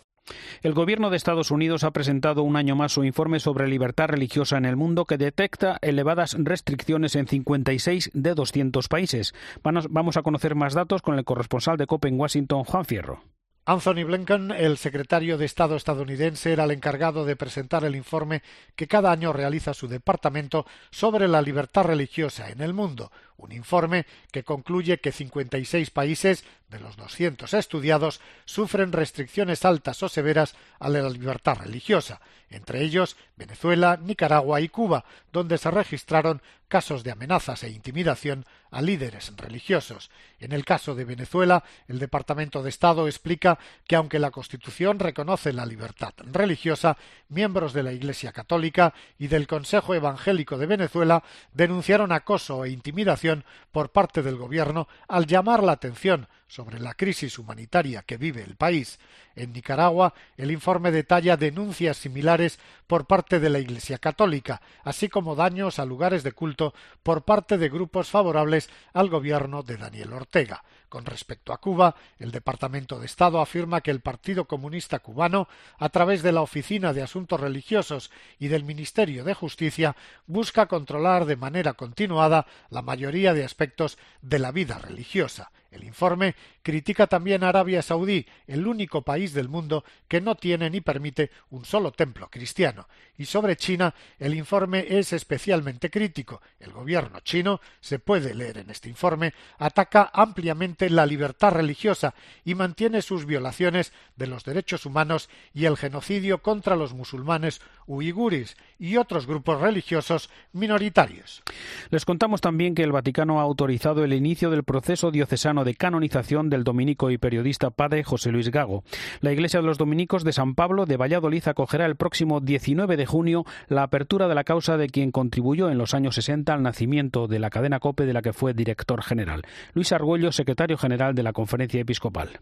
El 0.63 0.75
gobierno 0.75 1.11
de 1.11 1.17
Estados 1.17 1.51
Unidos 1.51 1.85
ha 1.85 1.93
presentado 1.93 2.43
un 2.43 2.57
año 2.57 2.77
más 2.77 2.93
su 2.93 3.05
informe 3.05 3.41
sobre 3.41 3.69
libertad 3.69 4.09
religiosa 4.09 4.59
en 4.59 4.65
el 4.65 4.77
mundo 4.77 5.05
que 5.05 5.19
detecta 5.19 5.79
elevadas 5.83 6.37
restricciones 6.39 7.17
en 7.17 7.27
56 7.27 8.11
de 8.15 8.35
200 8.35 8.89
países. 8.89 9.35
Vamos 9.63 10.17
a 10.17 10.23
conocer 10.23 10.55
más 10.55 10.75
datos 10.75 11.03
con 11.03 11.19
el 11.19 11.25
corresponsal 11.25 11.77
de 11.77 11.87
COPE 11.87 12.09
en 12.09 12.21
Washington, 12.21 12.65
Juan 12.65 12.85
Fierro. 12.85 13.38
Anthony 13.69 14.03
Blinken, 14.03 14.51
el 14.51 14.79
secretario 14.79 15.37
de 15.37 15.45
Estado 15.45 15.77
estadounidense, 15.77 16.55
era 16.55 16.65
el 16.65 16.71
encargado 16.71 17.27
de 17.27 17.37
presentar 17.37 17.85
el 17.85 17.97
informe 17.97 18.43
que 18.75 18.89
cada 18.89 19.13
año 19.13 19.31
realiza 19.31 19.75
su 19.75 19.89
departamento 19.89 20.65
sobre 20.91 21.29
la 21.29 21.43
libertad 21.43 21.85
religiosa 21.85 22.49
en 22.49 22.63
el 22.63 22.73
mundo, 22.73 23.13
un 23.37 23.53
informe 23.53 24.07
que 24.33 24.43
concluye 24.43 25.01
que 25.01 25.13
56 25.13 25.91
países 25.91 26.47
de 26.71 26.81
los 26.81 26.97
200 26.97 27.53
estudiados 27.53 28.23
sufren 28.47 28.91
restricciones 28.91 29.67
altas 29.67 30.03
o 30.03 30.09
severas 30.09 30.55
a 30.79 30.89
la 30.89 31.07
libertad 31.11 31.59
religiosa, 31.59 32.23
entre 32.49 32.81
ellos 32.81 33.19
Venezuela, 33.37 33.99
Nicaragua 34.03 34.63
y 34.63 34.71
Cuba, 34.71 35.05
donde 35.31 35.59
se 35.59 35.71
registraron 35.71 36.41
casos 36.69 37.05
de 37.05 37.11
amenazas 37.11 37.63
e 37.65 37.69
intimidación 37.69 38.47
a 38.71 38.83
líderes 38.83 39.33
religiosos. 39.37 40.11
En 40.41 40.53
el 40.53 40.65
caso 40.65 40.95
de 40.95 41.05
Venezuela, 41.05 41.65
el 41.87 41.99
Departamento 41.99 42.63
de 42.63 42.71
Estado 42.71 43.07
explica 43.07 43.59
que 43.87 43.97
aunque 43.97 44.19
la 44.19 44.31
Constitución 44.31 44.99
reconoce 44.99 45.53
la 45.53 45.67
libertad 45.67 46.15
religiosa, 46.19 46.97
miembros 47.29 47.73
de 47.73 47.83
la 47.83 47.93
Iglesia 47.93 48.33
Católica 48.33 48.95
y 49.19 49.29
del 49.29 49.47
Consejo 49.47 49.95
Evangélico 49.95 50.59
de 50.59 50.67
Venezuela 50.67 51.23
denunciaron 51.53 52.13
acoso 52.13 52.65
e 52.65 52.71
intimidación 52.71 53.45
por 53.73 53.91
parte 53.91 54.23
del 54.23 54.37
Gobierno 54.37 54.89
al 55.09 55.27
llamar 55.27 55.63
la 55.63 55.73
atención 55.73 56.29
sobre 56.49 56.81
la 56.81 56.95
crisis 56.95 57.39
humanitaria 57.39 58.03
que 58.03 58.17
vive 58.17 58.43
el 58.43 58.57
país. 58.57 58.99
En 59.37 59.53
Nicaragua, 59.53 60.15
el 60.37 60.51
informe 60.51 60.91
detalla 60.91 61.37
denuncias 61.37 61.99
similares 61.99 62.59
por 62.87 63.07
parte 63.07 63.39
de 63.39 63.51
la 63.51 63.61
Iglesia 63.61 63.99
Católica, 63.99 64.61
así 64.83 65.09
como 65.09 65.37
daños 65.37 65.79
a 65.79 65.85
lugares 65.85 66.25
de 66.25 66.33
culto 66.33 66.75
por 67.03 67.23
parte 67.23 67.59
de 67.59 67.69
grupos 67.69 68.09
favorables 68.09 68.69
al 68.95 69.11
gobierno 69.11 69.63
de 69.63 69.77
Daniel 69.77 70.13
Ortega. 70.15 70.65
Con 70.89 71.05
respecto 71.05 71.53
a 71.53 71.61
Cuba, 71.61 71.95
el 72.19 72.31
Departamento 72.31 72.99
de 72.99 73.07
Estado 73.07 73.41
afirma 73.41 73.83
que 73.83 73.91
el 73.91 74.01
Partido 74.01 74.47
Comunista 74.47 75.01
cubano, 75.01 75.47
a 75.79 75.91
través 75.91 76.23
de 76.23 76.33
la 76.33 76.41
Oficina 76.41 76.95
de 76.95 77.03
Asuntos 77.03 77.39
Religiosos 77.39 78.11
y 78.39 78.49
del 78.49 78.65
Ministerio 78.65 79.23
de 79.23 79.35
Justicia, 79.35 79.97
busca 80.27 80.67
controlar 80.67 81.27
de 81.27 81.37
manera 81.37 81.75
continuada 81.75 82.47
la 82.71 82.81
mayoría 82.81 83.35
de 83.35 83.45
aspectos 83.45 83.99
de 84.23 84.39
la 84.39 84.51
vida 84.51 84.79
religiosa. 84.79 85.53
El 85.71 85.85
informe 85.85 86.35
critica 86.63 87.07
también 87.07 87.45
a 87.45 87.51
Arabia 87.51 87.83
Saudí, 87.83 88.25
el 88.47 88.67
único 88.67 89.03
país 89.03 89.35
del 89.35 89.51
mundo 89.51 89.85
que 90.07 90.21
no 90.21 90.35
tiene 90.35 90.71
ni 90.71 90.81
permite 90.81 91.31
un 91.51 91.67
solo 91.67 91.93
templo 91.93 92.29
cristiano. 92.31 92.89
Y 93.19 93.27
sobre 93.27 93.57
China, 93.57 93.95
el 94.19 94.35
informe 94.35 94.87
es 94.89 95.13
especialmente 95.13 95.91
crítico. 95.91 96.41
El 96.59 96.73
gobierno 96.73 97.21
chino, 97.21 97.61
se 97.81 97.99
puede 97.99 98.35
leer 98.35 98.59
en 98.59 98.71
este 98.71 98.89
informe, 98.89 99.35
ataca 99.59 100.11
ampliamente 100.15 100.89
la 100.89 101.05
libertad 101.05 101.53
religiosa 101.53 102.15
y 102.45 102.55
mantiene 102.55 103.03
sus 103.03 103.27
violaciones 103.27 103.93
de 104.17 104.27
los 104.27 104.45
derechos 104.45 104.87
humanos 104.87 105.29
y 105.53 105.67
el 105.67 105.77
genocidio 105.77 106.43
contra 106.43 106.77
los 106.77 106.95
musulmanes 106.95 107.61
uiguris 107.87 108.57
y 108.79 108.97
otros 108.97 109.27
grupos 109.27 109.61
religiosos 109.61 110.31
minoritarios. 110.53 111.43
Les 111.91 112.05
contamos 112.05 112.41
también 112.41 112.75
que 112.75 112.85
el 112.85 112.93
Vaticano 112.93 113.41
ha 113.41 113.43
autorizado 113.43 114.05
el 114.05 114.13
inicio 114.13 114.51
del 114.51 114.65
proceso 114.65 115.11
diocesano 115.11 115.58
de 115.65 115.75
canonización 115.75 116.51
del 116.51 116.65
dominico 116.65 117.11
y 117.11 117.19
periodista 117.19 117.71
padre 117.71 118.05
José 118.05 118.31
Luis 118.31 118.51
Gago. 118.51 118.85
La 119.21 119.33
Iglesia 119.33 119.61
de 119.61 119.67
los 119.67 119.79
Dominicos 119.79 120.25
de 120.25 120.33
San 120.33 120.55
Pablo 120.55 120.87
de 120.87 120.97
Valladolid 120.97 121.47
acogerá 121.47 121.87
el 121.87 121.97
próximo 121.97 122.41
19 122.41 122.97
de 122.97 123.07
junio 123.07 123.45
la 123.69 123.83
apertura 123.83 124.29
de 124.29 124.35
la 124.35 124.45
causa 124.45 124.77
de 124.77 124.89
quien 124.89 125.11
contribuyó 125.11 125.71
en 125.71 125.79
los 125.79 125.95
años 125.95 126.15
60 126.15 126.53
al 126.53 126.63
nacimiento 126.63 127.29
de 127.29 127.39
la 127.39 127.51
cadena 127.51 127.81
COPE 127.81 128.07
de 128.07 128.13
la 128.13 128.23
que 128.23 128.33
fue 128.33 128.55
director 128.55 129.03
general. 129.03 129.43
Luis 129.75 129.93
Argüello, 129.93 130.33
secretario 130.33 130.77
general 130.77 131.15
de 131.15 131.23
la 131.23 131.33
Conferencia 131.33 131.81
Episcopal. 131.81 132.41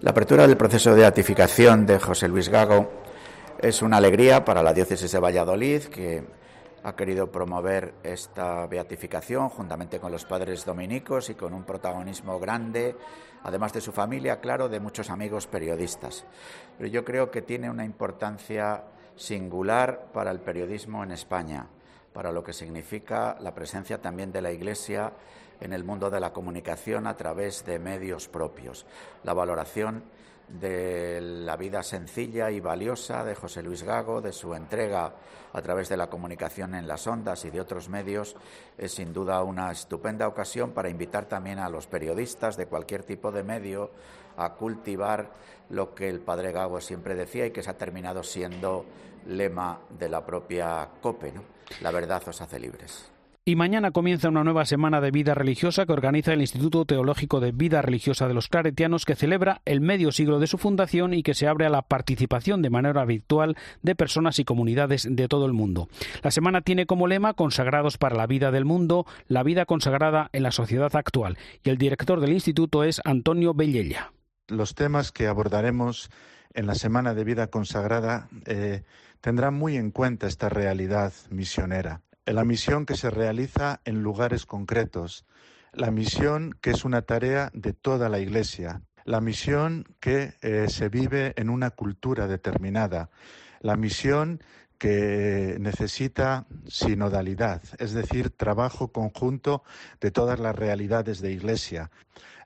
La 0.00 0.10
apertura 0.10 0.46
del 0.46 0.56
proceso 0.56 0.90
de 0.90 1.00
beatificación 1.00 1.86
de 1.86 1.98
José 1.98 2.28
Luis 2.28 2.48
Gago 2.48 2.90
es 3.60 3.82
una 3.82 3.96
alegría 3.96 4.44
para 4.44 4.62
la 4.62 4.74
diócesis 4.74 5.10
de 5.10 5.18
Valladolid 5.18 5.82
que 5.84 6.24
ha 6.86 6.94
querido 6.94 7.32
promover 7.32 7.94
esta 8.04 8.64
beatificación 8.68 9.48
juntamente 9.48 9.98
con 9.98 10.12
los 10.12 10.24
padres 10.24 10.64
dominicos 10.64 11.28
y 11.30 11.34
con 11.34 11.52
un 11.52 11.64
protagonismo 11.64 12.38
grande, 12.38 12.94
además 13.42 13.72
de 13.72 13.80
su 13.80 13.90
familia, 13.90 14.38
claro, 14.38 14.68
de 14.68 14.78
muchos 14.78 15.10
amigos 15.10 15.48
periodistas. 15.48 16.24
Pero 16.78 16.88
yo 16.88 17.04
creo 17.04 17.28
que 17.32 17.42
tiene 17.42 17.68
una 17.68 17.84
importancia 17.84 18.84
singular 19.16 20.12
para 20.12 20.30
el 20.30 20.38
periodismo 20.38 21.02
en 21.02 21.10
España, 21.10 21.66
para 22.12 22.30
lo 22.30 22.44
que 22.44 22.52
significa 22.52 23.36
la 23.40 23.52
presencia 23.52 24.00
también 24.00 24.30
de 24.30 24.42
la 24.42 24.52
Iglesia 24.52 25.12
en 25.60 25.72
el 25.72 25.82
mundo 25.82 26.08
de 26.08 26.20
la 26.20 26.32
comunicación 26.32 27.08
a 27.08 27.16
través 27.16 27.64
de 27.64 27.80
medios 27.80 28.28
propios, 28.28 28.86
la 29.24 29.34
valoración 29.34 30.04
de 30.48 31.20
la 31.20 31.56
vida 31.56 31.82
sencilla 31.82 32.50
y 32.50 32.60
valiosa 32.60 33.24
de 33.24 33.34
José 33.34 33.62
Luis 33.62 33.82
Gago, 33.82 34.20
de 34.20 34.32
su 34.32 34.54
entrega 34.54 35.14
a 35.52 35.62
través 35.62 35.88
de 35.88 35.96
la 35.96 36.08
comunicación 36.08 36.74
en 36.74 36.86
las 36.86 37.06
ondas 37.06 37.44
y 37.44 37.50
de 37.50 37.60
otros 37.60 37.88
medios, 37.88 38.36
es 38.78 38.92
sin 38.92 39.12
duda 39.12 39.42
una 39.42 39.72
estupenda 39.72 40.28
ocasión 40.28 40.72
para 40.72 40.90
invitar 40.90 41.26
también 41.26 41.58
a 41.58 41.68
los 41.68 41.86
periodistas 41.86 42.56
de 42.56 42.66
cualquier 42.66 43.02
tipo 43.02 43.32
de 43.32 43.42
medio 43.42 43.90
a 44.36 44.54
cultivar 44.54 45.30
lo 45.70 45.94
que 45.94 46.08
el 46.08 46.20
padre 46.20 46.52
Gago 46.52 46.80
siempre 46.80 47.14
decía 47.14 47.46
y 47.46 47.50
que 47.50 47.62
se 47.62 47.70
ha 47.70 47.78
terminado 47.78 48.22
siendo 48.22 48.84
lema 49.26 49.80
de 49.90 50.08
la 50.08 50.24
propia 50.24 50.88
COPE. 51.00 51.32
La 51.80 51.90
verdad 51.90 52.22
os 52.28 52.40
hace 52.40 52.60
libres. 52.60 53.15
Y 53.48 53.54
mañana 53.54 53.92
comienza 53.92 54.28
una 54.28 54.42
nueva 54.42 54.64
semana 54.64 55.00
de 55.00 55.12
vida 55.12 55.32
religiosa 55.32 55.86
que 55.86 55.92
organiza 55.92 56.32
el 56.32 56.40
Instituto 56.40 56.84
Teológico 56.84 57.38
de 57.38 57.52
Vida 57.52 57.80
Religiosa 57.80 58.26
de 58.26 58.34
los 58.34 58.48
Claretianos, 58.48 59.04
que 59.04 59.14
celebra 59.14 59.62
el 59.64 59.80
medio 59.80 60.10
siglo 60.10 60.40
de 60.40 60.48
su 60.48 60.58
fundación 60.58 61.14
y 61.14 61.22
que 61.22 61.32
se 61.32 61.46
abre 61.46 61.64
a 61.64 61.70
la 61.70 61.82
participación 61.82 62.60
de 62.60 62.70
manera 62.70 63.04
virtual 63.04 63.56
de 63.82 63.94
personas 63.94 64.40
y 64.40 64.44
comunidades 64.44 65.06
de 65.08 65.28
todo 65.28 65.46
el 65.46 65.52
mundo. 65.52 65.88
La 66.24 66.32
semana 66.32 66.62
tiene 66.62 66.86
como 66.86 67.06
lema 67.06 67.34
Consagrados 67.34 67.98
para 67.98 68.16
la 68.16 68.26
vida 68.26 68.50
del 68.50 68.64
mundo, 68.64 69.06
la 69.28 69.44
vida 69.44 69.64
consagrada 69.64 70.28
en 70.32 70.42
la 70.42 70.50
sociedad 70.50 70.96
actual. 70.96 71.38
Y 71.62 71.70
el 71.70 71.78
director 71.78 72.18
del 72.18 72.32
instituto 72.32 72.82
es 72.82 73.00
Antonio 73.04 73.54
Bellella. 73.54 74.10
Los 74.48 74.74
temas 74.74 75.12
que 75.12 75.28
abordaremos 75.28 76.10
en 76.52 76.66
la 76.66 76.74
Semana 76.74 77.14
de 77.14 77.22
Vida 77.22 77.46
Consagrada 77.46 78.28
eh, 78.44 78.82
tendrán 79.20 79.54
muy 79.54 79.76
en 79.76 79.92
cuenta 79.92 80.26
esta 80.26 80.48
realidad 80.48 81.12
misionera 81.30 82.02
la 82.26 82.44
misión 82.44 82.86
que 82.86 82.96
se 82.96 83.10
realiza 83.10 83.80
en 83.84 84.02
lugares 84.02 84.46
concretos, 84.46 85.24
la 85.72 85.90
misión 85.90 86.56
que 86.60 86.70
es 86.70 86.84
una 86.84 87.02
tarea 87.02 87.50
de 87.54 87.72
toda 87.72 88.08
la 88.08 88.18
Iglesia, 88.18 88.82
la 89.04 89.20
misión 89.20 89.84
que 90.00 90.34
eh, 90.42 90.66
se 90.68 90.88
vive 90.88 91.32
en 91.36 91.48
una 91.50 91.70
cultura 91.70 92.26
determinada, 92.26 93.10
la 93.60 93.76
misión 93.76 94.40
que 94.78 95.56
necesita 95.60 96.46
sinodalidad, 96.66 97.62
es 97.78 97.92
decir, 97.92 98.30
trabajo 98.30 98.88
conjunto 98.88 99.62
de 100.00 100.10
todas 100.10 100.38
las 100.40 100.54
realidades 100.54 101.20
de 101.20 101.32
Iglesia, 101.32 101.90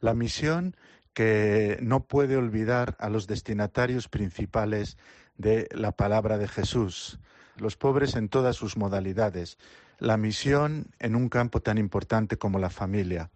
la 0.00 0.14
misión 0.14 0.76
que 1.14 1.78
no 1.80 2.04
puede 2.04 2.36
olvidar 2.36 2.96
a 3.00 3.08
los 3.08 3.26
destinatarios 3.26 4.08
principales 4.08 4.96
de 5.36 5.68
la 5.72 5.92
palabra 5.92 6.38
de 6.38 6.46
Jesús, 6.46 7.18
los 7.60 7.76
pobres 7.76 8.16
en 8.16 8.28
todas 8.28 8.56
sus 8.56 8.76
modalidades, 8.76 9.58
la 9.98 10.16
misión 10.16 10.86
en 10.98 11.14
un 11.14 11.28
campo 11.28 11.60
tan 11.60 11.78
importante 11.78 12.36
como 12.36 12.58
la 12.58 12.70
familia 12.70 13.30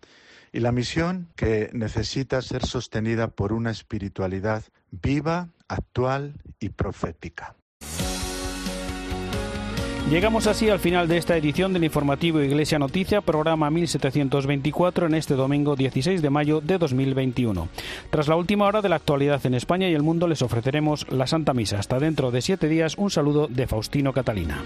y 0.53 0.61
la 0.61 0.73
misión 0.73 1.29
que 1.37 1.71
necesita 1.73 2.41
ser 2.41 2.65
sostenida 2.65 3.29
por 3.29 3.53
una 3.53 3.71
espiritualidad 3.71 4.63
viva, 4.91 5.49
actual 5.69 6.35
y 6.61 6.69
profética. 6.71 7.57
Llegamos 10.11 10.47
así 10.47 10.69
al 10.69 10.81
final 10.81 11.09
de 11.09 11.17
esta 11.17 11.35
edición 11.35 11.73
del 11.73 11.85
informativo 11.85 12.39
Iglesia 12.41 12.79
Noticia, 12.79 13.23
programa 13.23 13.71
1724 13.71 15.07
en 15.07 15.15
este 15.15 15.35
domingo 15.35 15.77
16 15.77 16.21
de 16.21 16.31
mayo 16.31 16.61
de 16.61 16.77
2021. 16.77 17.69
Tras 18.11 18.29
la 18.29 18.37
última 18.37 18.67
hora 18.67 18.83
de 18.83 18.91
la 18.91 18.97
actualidad 18.97 19.45
en 19.47 19.55
España 19.55 19.89
y 19.89 19.95
el 19.95 20.03
mundo 20.03 20.29
les 20.29 20.43
ofreceremos 20.43 21.11
la 21.11 21.27
Santa 21.27 21.55
Misa. 21.55 21.79
Hasta 21.79 21.99
dentro 21.99 22.31
de 22.31 22.43
siete 22.43 22.69
días 22.69 22.97
un 22.99 23.11
saludo 23.11 23.49
de 23.49 23.67
Faustino 23.67 24.13
Catalina. 24.13 24.63